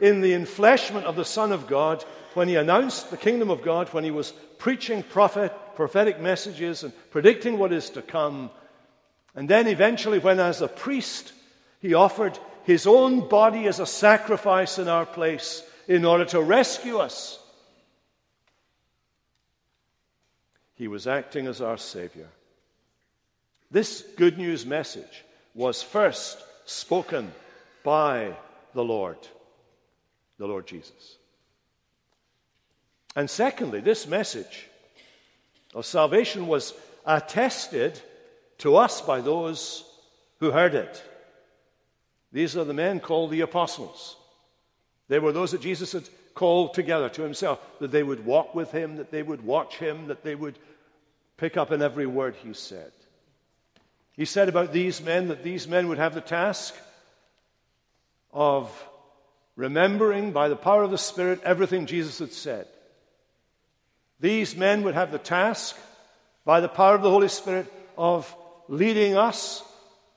in 0.00 0.20
the 0.20 0.32
enfleshment 0.32 1.04
of 1.04 1.16
the 1.16 1.24
Son 1.24 1.52
of 1.52 1.66
God, 1.66 2.04
when 2.34 2.48
he 2.48 2.56
announced 2.56 3.10
the 3.10 3.16
kingdom 3.16 3.50
of 3.50 3.62
God, 3.62 3.88
when 3.92 4.04
he 4.04 4.10
was 4.10 4.32
preaching 4.58 5.02
prophet, 5.02 5.52
prophetic 5.74 6.20
messages 6.20 6.82
and 6.82 6.92
predicting 7.10 7.58
what 7.58 7.72
is 7.72 7.90
to 7.90 8.02
come. 8.02 8.50
And 9.34 9.48
then 9.48 9.66
eventually, 9.66 10.18
when 10.18 10.40
as 10.40 10.60
a 10.60 10.68
priest, 10.68 11.32
he 11.82 11.94
offered 11.94 12.38
his 12.62 12.86
own 12.86 13.28
body 13.28 13.66
as 13.66 13.80
a 13.80 13.86
sacrifice 13.86 14.78
in 14.78 14.88
our 14.88 15.04
place 15.04 15.64
in 15.88 16.04
order 16.04 16.24
to 16.24 16.40
rescue 16.40 16.98
us, 16.98 17.40
he 20.76 20.86
was 20.86 21.08
acting 21.08 21.48
as 21.48 21.60
our 21.60 21.76
Savior. 21.76 22.28
This 23.70 24.02
good 24.16 24.38
news 24.38 24.64
message 24.64 25.24
was 25.54 25.82
first 25.82 26.38
spoken 26.64 27.32
by 27.82 28.36
the 28.74 28.84
Lord, 28.84 29.18
the 30.38 30.46
Lord 30.46 30.66
Jesus. 30.66 31.16
And 33.16 33.28
secondly, 33.28 33.80
this 33.80 34.06
message 34.06 34.68
of 35.74 35.84
salvation 35.84 36.46
was 36.46 36.74
attested 37.04 38.00
to 38.58 38.76
us 38.76 39.00
by 39.00 39.20
those 39.20 39.84
who 40.38 40.52
heard 40.52 40.74
it. 40.74 41.02
These 42.32 42.56
are 42.56 42.64
the 42.64 42.74
men 42.74 43.00
called 43.00 43.30
the 43.30 43.42
apostles. 43.42 44.16
They 45.08 45.18
were 45.18 45.32
those 45.32 45.50
that 45.52 45.60
Jesus 45.60 45.92
had 45.92 46.08
called 46.34 46.74
together 46.74 47.08
to 47.10 47.22
himself, 47.22 47.60
that 47.80 47.90
they 47.90 48.02
would 48.02 48.24
walk 48.24 48.54
with 48.54 48.72
him, 48.72 48.96
that 48.96 49.10
they 49.10 49.22
would 49.22 49.44
watch 49.44 49.76
him, 49.76 50.06
that 50.06 50.22
they 50.22 50.34
would 50.34 50.58
pick 51.36 51.56
up 51.56 51.70
in 51.70 51.82
every 51.82 52.06
word 52.06 52.34
he 52.36 52.54
said. 52.54 52.92
He 54.16 54.24
said 54.24 54.48
about 54.48 54.72
these 54.72 55.02
men 55.02 55.28
that 55.28 55.42
these 55.42 55.68
men 55.68 55.88
would 55.88 55.98
have 55.98 56.14
the 56.14 56.20
task 56.20 56.74
of 58.32 58.70
remembering 59.56 60.32
by 60.32 60.48
the 60.48 60.56
power 60.56 60.82
of 60.82 60.90
the 60.90 60.98
Spirit 60.98 61.40
everything 61.44 61.86
Jesus 61.86 62.18
had 62.18 62.32
said. 62.32 62.66
These 64.20 64.56
men 64.56 64.82
would 64.82 64.94
have 64.94 65.12
the 65.12 65.18
task, 65.18 65.76
by 66.44 66.60
the 66.60 66.68
power 66.68 66.94
of 66.94 67.02
the 67.02 67.10
Holy 67.10 67.28
Spirit, 67.28 67.70
of 67.98 68.34
leading 68.68 69.16
us 69.16 69.62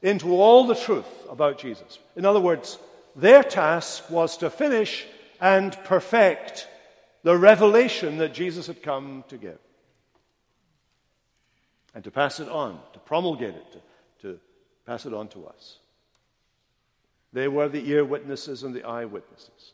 into 0.05 0.35
all 0.35 0.67
the 0.67 0.75
truth 0.75 1.07
about 1.31 1.57
Jesus. 1.57 1.97
In 2.15 2.25
other 2.25 2.39
words, 2.39 2.77
their 3.15 3.41
task 3.41 4.07
was 4.07 4.37
to 4.37 4.51
finish 4.51 5.03
and 5.41 5.75
perfect 5.83 6.67
the 7.23 7.35
revelation 7.35 8.17
that 8.17 8.31
Jesus 8.31 8.67
had 8.67 8.83
come 8.83 9.23
to 9.29 9.37
give. 9.37 9.57
And 11.95 12.03
to 12.03 12.11
pass 12.11 12.39
it 12.39 12.47
on, 12.47 12.79
to 12.93 12.99
promulgate 12.99 13.55
it, 13.55 13.71
to, 13.71 13.79
to 14.27 14.39
pass 14.85 15.07
it 15.07 15.13
on 15.13 15.27
to 15.29 15.47
us. 15.47 15.79
They 17.33 17.47
were 17.47 17.67
the 17.67 17.89
ear 17.89 18.05
witnesses 18.05 18.61
and 18.61 18.75
the 18.75 18.83
eye 18.83 19.05
witnesses. 19.05 19.73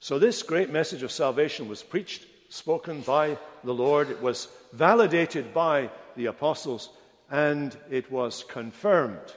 So, 0.00 0.18
this 0.18 0.42
great 0.42 0.70
message 0.70 1.02
of 1.02 1.12
salvation 1.12 1.68
was 1.68 1.82
preached, 1.82 2.24
spoken 2.48 3.02
by 3.02 3.36
the 3.62 3.74
Lord. 3.74 4.08
It 4.08 4.22
was 4.22 4.48
validated 4.72 5.52
by 5.52 5.90
the 6.16 6.26
apostles, 6.26 6.90
and 7.30 7.76
it 7.90 8.10
was 8.10 8.44
confirmed 8.44 9.34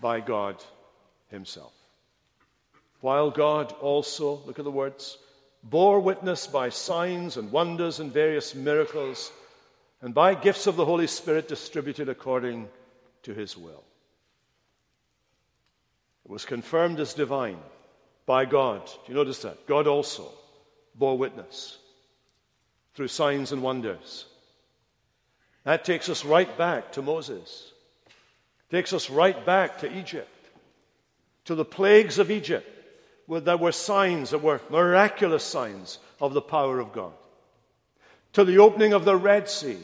by 0.00 0.20
God 0.20 0.62
Himself. 1.30 1.72
While 3.00 3.30
God 3.30 3.72
also, 3.80 4.42
look 4.46 4.58
at 4.58 4.64
the 4.64 4.70
words, 4.70 5.18
bore 5.62 6.00
witness 6.00 6.46
by 6.46 6.68
signs 6.68 7.36
and 7.36 7.52
wonders 7.52 8.00
and 8.00 8.12
various 8.12 8.54
miracles, 8.54 9.30
and 10.00 10.14
by 10.14 10.34
gifts 10.34 10.66
of 10.66 10.76
the 10.76 10.84
Holy 10.84 11.06
Spirit 11.06 11.48
distributed 11.48 12.08
according 12.08 12.68
to 13.22 13.34
his 13.34 13.56
will. 13.56 13.84
It 16.24 16.30
was 16.30 16.44
confirmed 16.44 17.00
as 17.00 17.14
divine 17.14 17.58
by 18.26 18.44
God. 18.44 18.86
Do 18.86 18.92
you 19.08 19.14
notice 19.14 19.40
that? 19.42 19.66
God 19.66 19.86
also 19.86 20.30
bore 20.94 21.18
witness 21.18 21.78
through 22.94 23.08
signs 23.08 23.52
and 23.52 23.62
wonders. 23.62 24.26
That 25.64 25.84
takes 25.84 26.08
us 26.08 26.24
right 26.24 26.56
back 26.58 26.92
to 26.92 27.02
Moses, 27.02 27.72
takes 28.70 28.92
us 28.92 29.08
right 29.08 29.44
back 29.46 29.78
to 29.78 29.98
Egypt, 29.98 30.28
to 31.46 31.54
the 31.54 31.64
plagues 31.64 32.18
of 32.18 32.30
Egypt, 32.30 32.70
where 33.26 33.40
there 33.40 33.56
were 33.56 33.72
signs, 33.72 34.30
that 34.30 34.42
were 34.42 34.60
miraculous 34.70 35.42
signs 35.42 35.98
of 36.20 36.34
the 36.34 36.42
power 36.42 36.78
of 36.80 36.92
God, 36.92 37.14
to 38.34 38.44
the 38.44 38.58
opening 38.58 38.92
of 38.92 39.06
the 39.06 39.16
Red 39.16 39.48
Sea, 39.48 39.78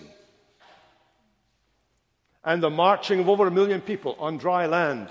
and 2.45 2.62
the 2.62 2.70
marching 2.70 3.20
of 3.20 3.28
over 3.28 3.47
a 3.47 3.51
million 3.51 3.81
people 3.81 4.16
on 4.18 4.37
dry 4.37 4.66
land. 4.66 5.09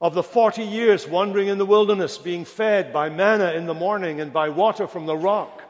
Of 0.00 0.14
the 0.14 0.22
40 0.22 0.62
years 0.62 1.08
wandering 1.08 1.48
in 1.48 1.56
the 1.56 1.64
wilderness, 1.64 2.18
being 2.18 2.44
fed 2.44 2.92
by 2.92 3.08
manna 3.08 3.52
in 3.52 3.66
the 3.66 3.74
morning 3.74 4.20
and 4.20 4.32
by 4.32 4.50
water 4.50 4.86
from 4.86 5.06
the 5.06 5.16
rock 5.16 5.63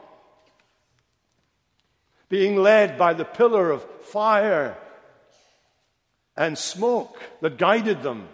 being 2.29 2.55
led 2.55 2.97
by 2.97 3.13
the 3.13 3.25
pillar 3.25 3.71
of 3.71 3.83
fire 4.01 4.77
and 6.35 6.57
smoke 6.57 7.19
that 7.41 7.57
guided 7.57 8.03
them 8.03 8.27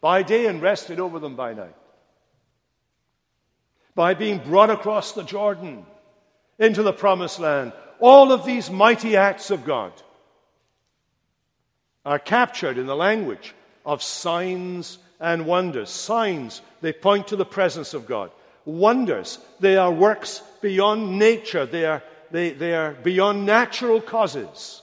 by 0.00 0.22
day 0.22 0.46
and 0.46 0.62
rested 0.62 1.00
over 1.00 1.18
them 1.18 1.36
by 1.36 1.54
night. 1.54 1.74
By 3.94 4.14
being 4.14 4.38
brought 4.38 4.70
across 4.70 5.12
the 5.12 5.24
Jordan 5.24 5.84
into 6.58 6.82
the 6.82 6.92
promised 6.92 7.40
land. 7.40 7.72
All 7.98 8.32
of 8.32 8.44
these 8.44 8.70
mighty 8.70 9.16
acts 9.16 9.50
of 9.50 9.64
God 9.64 9.92
are 12.04 12.18
captured 12.18 12.78
in 12.78 12.86
the 12.86 12.96
language 12.96 13.54
of 13.84 14.02
signs 14.02 14.98
and 15.18 15.46
wonders. 15.46 15.90
Signs, 15.90 16.62
they 16.80 16.92
point 16.92 17.28
to 17.28 17.36
the 17.36 17.44
presence 17.44 17.92
of 17.92 18.06
God. 18.06 18.30
Wonders, 18.64 19.38
they 19.58 19.76
are 19.76 19.92
works 19.92 20.42
beyond 20.62 21.18
nature. 21.18 21.66
They 21.66 21.84
are 21.84 22.02
they, 22.30 22.50
they 22.50 22.74
are 22.74 22.92
beyond 22.92 23.46
natural 23.46 24.00
causes. 24.00 24.82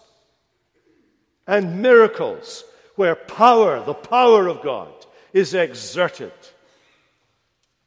And 1.45 1.81
miracles, 1.81 2.63
where 2.95 3.15
power, 3.15 3.83
the 3.83 3.93
power 3.93 4.47
of 4.47 4.61
God, 4.61 4.91
is 5.33 5.53
exerted. 5.53 6.33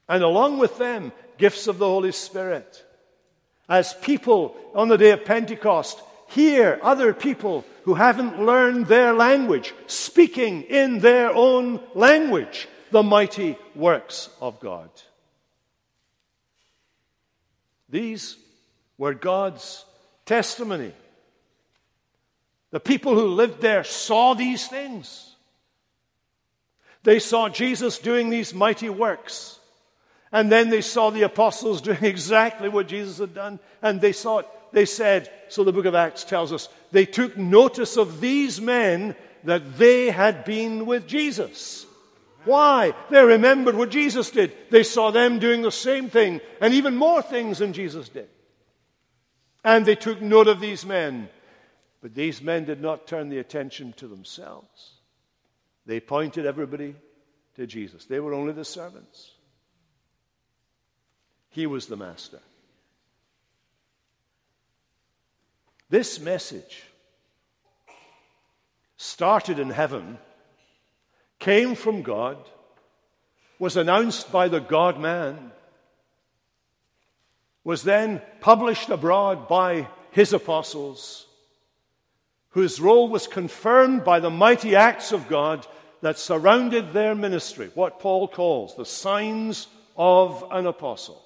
And 0.09 0.23
along 0.23 0.59
with 0.59 0.79
them, 0.79 1.13
gifts 1.39 1.67
of 1.67 1.79
the 1.79 1.87
Holy 1.87 2.13
Spirit. 2.13 2.85
As 3.69 3.95
people 3.95 4.57
on 4.75 4.89
the 4.89 4.99
day 4.99 5.11
of 5.11 5.25
Pentecost 5.25 6.01
hear 6.29 6.79
other 6.83 7.13
people 7.13 7.65
who 7.85 7.95
haven't 7.95 8.45
learned 8.45 8.87
their 8.87 9.13
language 9.13 9.75
speaking 9.87 10.63
in 10.63 11.01
their 11.01 11.31
own 11.35 11.81
language 11.95 12.69
the 12.91 13.03
mighty 13.03 13.57
works 13.75 14.31
of 14.41 14.61
God. 14.61 14.91
These 17.89 18.37
were 19.01 19.15
God's 19.15 19.87
testimony. 20.27 20.93
The 22.71 22.81
people 22.81 23.15
who 23.15 23.29
lived 23.29 23.63
there 23.63 23.83
saw 23.83 24.35
these 24.35 24.69
things. 24.69 25.35
They 27.03 27.19
saw 27.19 27.49
Jesus 27.49 27.97
doing 27.97 28.29
these 28.29 28.53
mighty 28.53 28.91
works. 28.91 29.59
And 30.33 30.53
then 30.53 30.69
they 30.69 30.83
saw 30.83 31.09
the 31.09 31.23
apostles 31.23 31.81
doing 31.89 32.05
exactly 32.05 32.69
what 32.69 32.89
Jesus 32.89 33.17
had 33.17 33.35
done. 33.35 33.59
And 33.81 34.03
they 34.03 34.13
saw 34.13 34.41
it. 34.41 34.47
They 34.73 34.85
said, 34.85 35.33
so 35.49 35.65
the 35.65 35.73
book 35.73 35.87
of 35.87 35.95
Acts 35.95 36.23
tells 36.23 36.53
us, 36.53 36.69
they 36.93 37.07
took 37.07 37.39
notice 37.39 37.97
of 37.97 38.21
these 38.21 38.61
men 38.61 39.17
that 39.45 39.79
they 39.79 40.11
had 40.11 40.45
been 40.45 40.85
with 40.85 41.07
Jesus. 41.07 41.87
Why? 42.45 42.93
They 43.09 43.25
remembered 43.25 43.77
what 43.77 43.91
Jesus 43.91 44.31
did. 44.31 44.53
They 44.69 44.83
saw 44.83 45.11
them 45.11 45.39
doing 45.39 45.63
the 45.63 45.73
same 45.73 46.11
thing 46.11 46.43
and 46.61 46.75
even 46.75 46.97
more 46.97 47.23
things 47.23 47.61
than 47.61 47.73
Jesus 47.73 48.11
did. 48.11 48.29
And 49.63 49.85
they 49.85 49.95
took 49.95 50.21
note 50.21 50.49
of 50.49 50.61
these 50.61 50.87
men. 50.87 51.29
But 52.01 52.15
these 52.15 52.41
men 52.41 52.65
did 52.65 52.81
not 52.81 53.07
turn 53.07 53.29
the 53.29 53.39
attention 53.39 53.93
to 53.99 54.09
themselves. 54.09 54.95
They 55.87 56.01
pointed 56.01 56.47
everybody 56.47 56.95
to 57.57 57.67
Jesus. 57.67 58.07
They 58.07 58.21
were 58.21 58.33
only 58.33 58.53
the 58.53 58.65
servants. 58.65 59.33
He 61.51 61.67
was 61.67 61.87
the 61.87 61.97
master. 61.97 62.41
This 65.91 66.21
message 66.21 66.85
started 68.97 69.59
in 69.59 69.71
heaven, 69.71 70.19
came 71.39 71.75
from 71.75 72.03
God, 72.03 72.37
was 73.59 73.77
announced 73.77 74.31
by 74.31 74.47
the 74.49 74.61
God 74.61 75.01
man, 75.01 75.51
was 77.65 77.83
then 77.83 78.23
published 78.41 78.89
abroad 78.91 79.49
by 79.49 79.89
his 80.13 80.33
apostles, 80.33 81.27
whose 82.51 82.81
role 82.81 83.09
was 83.09 83.27
confirmed 83.27 84.05
by 84.05 84.21
the 84.21 84.31
mighty 84.31 84.75
acts 84.75 85.13
of 85.13 85.29
God 85.29 85.67
that 86.01 86.19
surrounded 86.19 86.93
their 86.93 87.15
ministry, 87.15 87.71
what 87.75 88.01
Paul 88.01 88.27
calls 88.27 88.75
the 88.75 88.87
signs 88.87 89.69
of 89.97 90.45
an 90.51 90.67
apostle. 90.67 91.23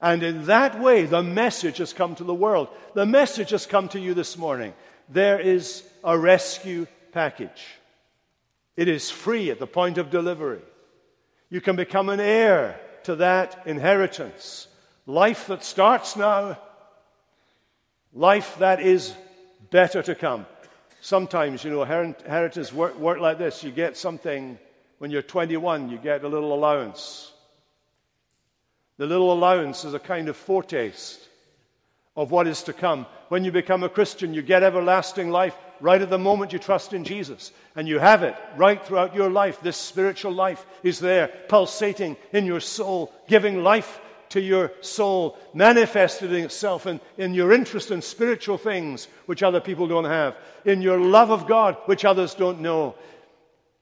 And 0.00 0.22
in 0.22 0.44
that 0.46 0.78
way, 0.80 1.04
the 1.06 1.22
message 1.22 1.78
has 1.78 1.92
come 1.92 2.14
to 2.16 2.24
the 2.24 2.34
world. 2.34 2.68
The 2.94 3.06
message 3.06 3.50
has 3.50 3.66
come 3.66 3.88
to 3.88 4.00
you 4.00 4.14
this 4.14 4.36
morning. 4.36 4.74
There 5.08 5.40
is 5.40 5.82
a 6.04 6.16
rescue 6.18 6.86
package. 7.12 7.64
It 8.76 8.88
is 8.88 9.10
free 9.10 9.50
at 9.50 9.58
the 9.58 9.66
point 9.66 9.98
of 9.98 10.10
delivery. 10.10 10.60
You 11.48 11.60
can 11.60 11.76
become 11.76 12.08
an 12.08 12.20
heir 12.20 12.78
to 13.06 13.14
that 13.14 13.62
inheritance. 13.66 14.66
Life 15.06 15.46
that 15.46 15.62
starts 15.62 16.16
now, 16.16 16.58
life 18.12 18.56
that 18.58 18.80
is 18.80 19.14
better 19.70 20.02
to 20.02 20.16
come. 20.16 20.44
Sometimes, 21.00 21.62
you 21.62 21.70
know, 21.70 21.82
inheritance 21.82 22.72
work, 22.72 22.98
work 22.98 23.20
like 23.20 23.38
this. 23.38 23.62
You 23.62 23.70
get 23.70 23.96
something 23.96 24.58
when 24.98 25.12
you're 25.12 25.22
21, 25.22 25.88
you 25.88 25.98
get 25.98 26.24
a 26.24 26.28
little 26.28 26.52
allowance. 26.52 27.32
The 28.98 29.06
little 29.06 29.32
allowance 29.32 29.84
is 29.84 29.94
a 29.94 30.00
kind 30.00 30.28
of 30.28 30.36
foretaste 30.36 31.28
of 32.16 32.32
what 32.32 32.48
is 32.48 32.64
to 32.64 32.72
come. 32.72 33.06
When 33.28 33.44
you 33.44 33.52
become 33.52 33.84
a 33.84 33.88
Christian, 33.88 34.34
you 34.34 34.42
get 34.42 34.64
everlasting 34.64 35.30
life 35.30 35.56
right 35.80 36.00
at 36.00 36.10
the 36.10 36.18
moment 36.18 36.52
you 36.52 36.58
trust 36.58 36.92
in 36.92 37.04
Jesus. 37.04 37.52
And 37.74 37.86
you 37.86 37.98
have 37.98 38.22
it 38.22 38.34
right 38.56 38.84
throughout 38.84 39.14
your 39.14 39.30
life. 39.30 39.60
This 39.60 39.76
spiritual 39.76 40.32
life 40.32 40.64
is 40.82 40.98
there, 40.98 41.28
pulsating 41.48 42.16
in 42.32 42.46
your 42.46 42.60
soul, 42.60 43.12
giving 43.28 43.62
life 43.62 44.00
to 44.30 44.40
your 44.40 44.72
soul, 44.80 45.38
manifesting 45.54 46.32
itself 46.32 46.86
in, 46.86 47.00
in 47.16 47.34
your 47.34 47.52
interest 47.52 47.90
in 47.90 48.02
spiritual 48.02 48.58
things, 48.58 49.08
which 49.26 49.42
other 49.42 49.60
people 49.60 49.86
don't 49.86 50.04
have, 50.04 50.36
in 50.64 50.82
your 50.82 50.98
love 50.98 51.30
of 51.30 51.46
God, 51.46 51.76
which 51.86 52.04
others 52.04 52.34
don't 52.34 52.60
know. 52.60 52.94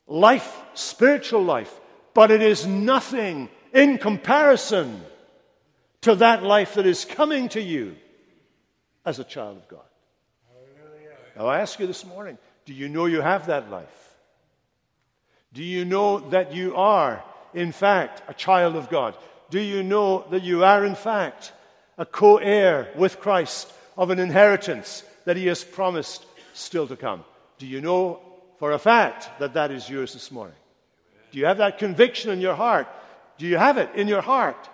Life, 0.07 0.61
spiritual 0.74 1.42
life, 1.42 1.72
but 2.12 2.30
it 2.30 2.42
is 2.42 2.66
nothing 2.66 3.49
in 3.72 3.99
comparison 3.99 5.03
to 6.03 6.14
that 6.16 6.42
life 6.42 6.74
that 6.74 6.86
is 6.86 7.05
coming 7.05 7.49
to 7.49 7.61
you 7.61 7.97
as 9.05 9.18
a 9.18 9.24
child 9.24 9.57
of 9.57 9.68
God. 9.68 9.80
Now, 11.37 11.47
I 11.47 11.61
ask 11.61 11.78
you 11.78 11.87
this 11.87 12.05
morning 12.05 12.39
do 12.64 12.72
you 12.72 12.89
know 12.89 13.07
you 13.07 13.20
have 13.20 13.47
that 13.47 13.70
life? 13.70 14.14
Do 15.53 15.62
you 15.62 15.85
know 15.85 16.18
that 16.30 16.53
you 16.53 16.74
are, 16.74 17.22
in 17.53 17.72
fact, 17.72 18.22
a 18.28 18.35
child 18.35 18.74
of 18.74 18.91
God? 18.91 19.14
Do 19.51 19.61
you 19.61 19.82
know 19.82 20.26
that 20.30 20.43
you 20.43 20.64
are, 20.64 20.85
in 20.85 20.95
fact, 20.95 21.53
a 21.99 22.07
co 22.07 22.39
heir 22.39 22.89
with 22.97 23.20
Christ 23.20 23.72
of 23.97 24.11
an 24.11 24.18
inheritance 24.18 25.05
that 25.26 25.37
He 25.37 25.47
has 25.47 25.62
promised 25.62 26.26
still 26.55 26.89
to 26.89 26.97
come? 26.97 27.24
Do 27.59 27.66
you 27.66 27.80
know 27.80 28.20
for 28.59 28.72
a 28.72 28.78
fact 28.78 29.28
that 29.39 29.55
that 29.55 29.70
is 29.70 29.89
yours 29.89 30.12
this 30.12 30.32
morning? 30.32 30.57
Do 31.30 31.39
you 31.39 31.47
have 31.47 31.59
that 31.59 31.78
conviction 31.78 32.30
in 32.30 32.41
your 32.41 32.55
heart? 32.55 32.89
Do 33.39 33.47
you 33.47 33.57
have 33.57 33.78
it 33.78 33.91
in 33.95 34.09
your 34.09 34.22
heart? 34.22 34.68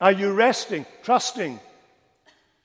Are 0.00 0.12
you 0.12 0.32
resting, 0.32 0.86
trusting, 1.02 1.60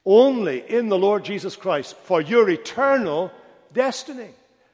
only 0.05 0.63
in 0.69 0.89
the 0.89 0.97
Lord 0.97 1.25
Jesus 1.25 1.55
Christ 1.55 1.95
for 2.03 2.21
your 2.21 2.49
eternal 2.49 3.31
destiny. 3.73 4.29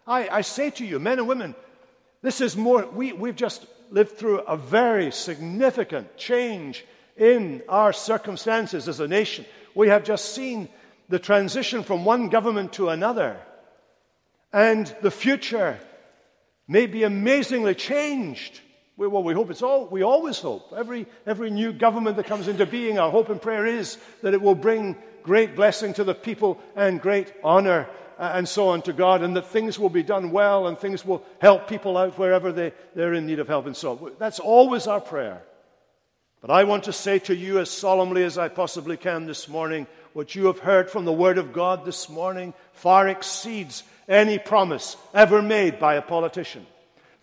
I, 0.06 0.28
I 0.30 0.42
say 0.42 0.70
to 0.72 0.86
you, 0.86 1.00
men 1.00 1.20
and 1.20 1.28
women, 1.28 1.56
this 2.22 2.42
is 2.42 2.58
more, 2.58 2.86
we, 2.88 3.14
we've 3.14 3.36
just 3.36 3.66
lived 3.90 4.18
through 4.18 4.40
a 4.40 4.58
very 4.58 5.12
significant 5.12 6.18
change 6.18 6.86
in 7.18 7.62
our 7.70 7.94
circumstances 7.94 8.88
as 8.88 9.00
a 9.00 9.08
nation. 9.08 9.46
We 9.76 9.90
have 9.90 10.04
just 10.04 10.34
seen 10.34 10.70
the 11.10 11.20
transition 11.20 11.84
from 11.84 12.06
one 12.06 12.30
government 12.30 12.74
to 12.74 12.90
another. 12.90 13.40
And 14.54 14.94
the 15.02 15.12
future 15.12 15.80
may 16.68 16.88
be 16.88 17.04
amazingly 17.04 17.76
changed 17.76 18.62
well, 19.08 19.24
we 19.24 19.34
hope 19.34 19.50
it's 19.50 19.62
all, 19.62 19.88
we 19.88 20.04
always 20.04 20.40
hope. 20.40 20.74
Every, 20.76 21.08
every 21.26 21.50
new 21.50 21.74
government 21.74 22.18
that 22.18 22.26
comes 22.26 22.48
into 22.48 22.66
being, 22.66 23.00
our 23.00 23.12
hope 23.12 23.30
and 23.30 23.42
prayer 23.42 23.66
is 23.66 23.98
that 24.22 24.34
it 24.34 24.42
will 24.42 24.56
bring 24.56 24.96
great 25.24 25.56
blessing 25.56 25.94
to 25.96 26.04
the 26.04 26.16
people 26.16 26.60
and 26.76 27.02
great 27.02 27.34
honor 27.44 27.88
uh, 28.18 28.34
and 28.36 28.48
so 28.48 28.70
on 28.70 28.82
to 28.84 28.94
God, 28.94 29.24
and 29.24 29.36
that 29.36 29.48
things 29.48 29.80
will 29.80 29.90
be 29.90 30.04
done 30.04 30.32
well 30.32 30.68
and 30.68 30.78
things 30.78 31.04
will 31.04 31.26
help 31.40 31.68
people 31.68 31.98
out 31.98 32.18
wherever 32.18 32.52
they, 32.52 32.74
they're 32.94 33.14
in 33.14 33.26
need 33.26 33.40
of 33.40 33.48
help 33.48 33.66
and 33.66 33.76
so 33.76 33.94
on. 33.94 34.12
That's 34.20 34.40
always 34.40 34.88
our 34.88 35.02
prayer. 35.02 35.42
But 36.42 36.52
I 36.52 36.64
want 36.64 36.86
to 36.86 36.94
say 36.94 37.20
to 37.20 37.36
you 37.36 37.60
as 37.60 37.70
solemnly 37.70 38.24
as 38.24 38.38
I 38.38 38.48
possibly 38.48 38.98
can 38.98 39.28
this 39.28 39.48
morning 39.48 39.86
what 40.14 40.36
you 40.36 40.48
have 40.48 40.60
heard 40.60 40.90
from 40.90 41.06
the 41.06 41.14
Word 41.14 41.38
of 41.38 41.54
God 41.54 41.86
this 41.86 42.10
morning 42.10 42.54
far 42.74 43.08
exceeds 43.08 43.84
any 44.08 44.40
promise 44.40 44.98
ever 45.14 45.42
made 45.42 45.80
by 45.80 45.96
a 45.96 46.02
politician, 46.02 46.66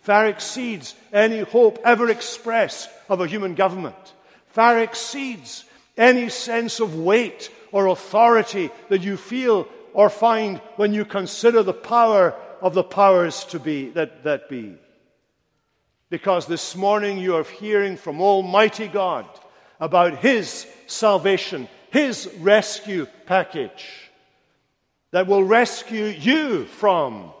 far 0.09 0.25
exceeds 0.25 0.95
any 1.13 1.41
hope 1.41 1.77
ever 1.85 2.09
expressed 2.09 2.89
of 3.09 3.21
a 3.21 3.27
human 3.27 3.53
government, 3.53 4.13
far 4.47 4.79
exceeds 4.79 5.65
any 5.95 6.29
sense 6.29 6.79
of 6.79 6.95
weight 6.95 7.51
or 7.71 7.85
authority 7.85 8.71
that 8.89 9.01
you 9.01 9.15
feel 9.15 9.67
or 9.93 10.09
find 10.09 10.57
when 10.77 10.95
you 10.95 11.05
consider 11.05 11.61
the 11.61 11.73
power 11.73 12.33
of 12.59 12.73
the 12.73 12.83
powers 12.83 13.43
to 13.43 13.59
be 13.59 13.91
that, 13.91 14.23
that 14.23 14.49
be. 14.49 14.75
Because 16.09 16.47
this 16.47 16.75
morning 16.75 17.19
you 17.19 17.35
are 17.35 17.43
hearing 17.43 17.95
from 17.95 18.19
Almighty 18.19 18.87
God 18.87 19.27
about 19.79 20.17
His 20.17 20.65
salvation 20.87 21.67
his 21.91 22.29
rescue 22.39 23.05
package 23.27 24.11
that 25.11 25.27
will 25.27 25.43
rescue 25.43 26.05
you 26.05 26.65
from 26.65 27.31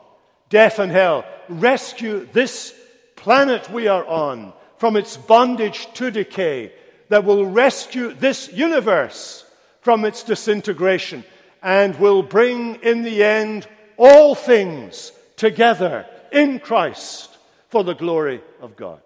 death 0.49 0.79
and 0.79 0.91
hell, 0.91 1.25
rescue 1.47 2.27
this 2.33 2.73
planet 3.15 3.69
we 3.71 3.87
are 3.87 4.05
on 4.05 4.53
from 4.77 4.95
its 4.95 5.17
bondage 5.17 5.87
to 5.93 6.09
decay, 6.09 6.71
that 7.09 7.25
will 7.25 7.45
rescue 7.45 8.13
this 8.13 8.51
universe 8.51 9.45
from 9.81 10.05
its 10.05 10.23
disintegration, 10.23 11.23
and 11.61 11.99
will 11.99 12.23
bring 12.23 12.75
in 12.75 13.03
the 13.03 13.23
end 13.23 13.67
all 13.97 14.35
things 14.35 15.11
together 15.35 16.05
in 16.31 16.59
Christ 16.59 17.37
for 17.69 17.83
the 17.83 17.95
glory 17.95 18.41
of 18.61 18.75
God. 18.75 19.01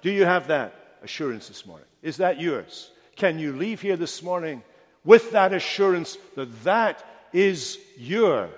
Do 0.00 0.10
you 0.10 0.24
have 0.24 0.48
that 0.48 0.74
assurance 1.02 1.48
this 1.48 1.66
morning? 1.66 1.86
Is 2.02 2.18
that 2.18 2.40
yours? 2.40 2.90
Can 3.16 3.38
you 3.38 3.52
leave 3.52 3.80
here 3.80 3.96
this 3.96 4.22
morning 4.22 4.62
with 5.04 5.32
that 5.32 5.52
assurance 5.52 6.18
that 6.36 6.64
that 6.64 7.04
is 7.32 7.78
your 7.96 8.48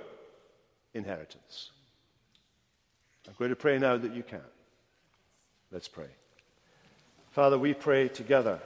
inheritance? 0.94 1.70
I'm 3.26 3.34
going 3.38 3.50
to 3.50 3.56
pray 3.56 3.78
now 3.78 3.96
that 3.96 4.14
you 4.14 4.22
can. 4.22 4.40
Let's 5.70 5.88
pray. 5.88 6.08
Father, 7.30 7.58
we 7.58 7.74
pray 7.74 8.08
together 8.08 8.58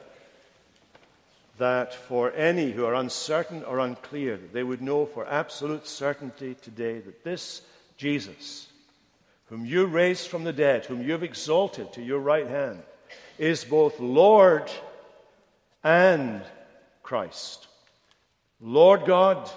that 1.58 1.94
for 1.94 2.32
any 2.32 2.72
who 2.72 2.84
are 2.84 2.94
uncertain 2.94 3.62
or 3.64 3.78
unclear, 3.78 4.36
that 4.36 4.52
they 4.52 4.62
would 4.62 4.82
know 4.82 5.06
for 5.06 5.26
absolute 5.28 5.86
certainty 5.86 6.54
today 6.54 6.98
that 7.00 7.22
this 7.24 7.62
Jesus, 7.96 8.68
whom 9.46 9.64
you 9.64 9.86
raised 9.86 10.28
from 10.28 10.44
the 10.44 10.52
dead, 10.52 10.86
whom 10.86 11.02
you 11.02 11.12
have 11.12 11.22
exalted 11.22 11.92
to 11.92 12.02
your 12.02 12.18
right 12.18 12.48
hand, 12.48 12.82
is 13.38 13.64
both 13.64 14.00
Lord 14.00 14.70
and 15.84 16.42
Christ. 17.02 17.68
Lord 18.60 19.04
God 19.04 19.50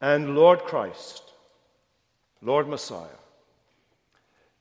and 0.00 0.36
Lord 0.36 0.60
Christ, 0.60 1.22
Lord 2.42 2.68
Messiah. 2.68 3.06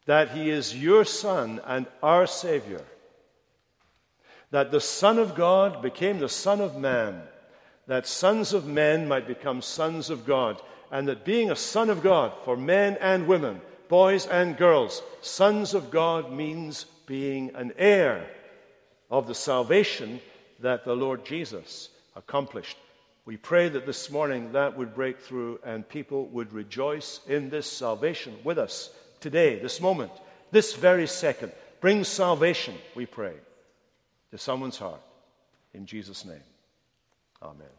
That 0.05 0.31
He 0.31 0.49
is 0.49 0.75
your 0.75 1.05
Son 1.05 1.61
and 1.65 1.85
our 2.01 2.27
Savior. 2.27 2.83
That 4.51 4.71
the 4.71 4.81
Son 4.81 5.19
of 5.19 5.35
God 5.35 5.81
became 5.81 6.19
the 6.19 6.29
Son 6.29 6.61
of 6.61 6.77
Man, 6.77 7.21
that 7.87 8.07
sons 8.07 8.53
of 8.53 8.65
men 8.65 9.07
might 9.07 9.27
become 9.27 9.61
sons 9.61 10.09
of 10.09 10.25
God, 10.25 10.61
and 10.91 11.07
that 11.07 11.25
being 11.25 11.51
a 11.51 11.55
Son 11.55 11.89
of 11.89 12.01
God 12.01 12.33
for 12.45 12.55
men 12.55 12.97
and 13.01 13.27
women, 13.27 13.61
boys 13.89 14.25
and 14.27 14.57
girls, 14.57 15.01
sons 15.21 15.73
of 15.73 15.91
God 15.91 16.31
means 16.31 16.85
being 17.05 17.51
an 17.55 17.73
heir 17.77 18.29
of 19.09 19.27
the 19.27 19.35
salvation 19.35 20.21
that 20.59 20.85
the 20.85 20.95
Lord 20.95 21.25
Jesus 21.25 21.89
accomplished. 22.15 22.77
We 23.27 23.35
pray 23.35 23.67
that 23.67 23.85
this 23.85 24.09
morning 24.09 24.53
that 24.53 24.77
would 24.77 24.95
break 24.95 25.19
through 25.19 25.59
and 25.65 25.87
people 25.87 26.27
would 26.27 26.53
rejoice 26.53 27.19
in 27.27 27.49
this 27.49 27.69
salvation 27.69 28.37
with 28.45 28.57
us 28.57 28.89
today, 29.19 29.59
this 29.59 29.81
moment, 29.81 30.13
this 30.51 30.73
very 30.73 31.07
second. 31.07 31.51
Bring 31.81 32.05
salvation, 32.05 32.75
we 32.95 33.05
pray, 33.05 33.33
to 34.31 34.37
someone's 34.37 34.77
heart. 34.77 35.01
In 35.73 35.85
Jesus' 35.85 36.23
name, 36.23 36.41
amen. 37.43 37.76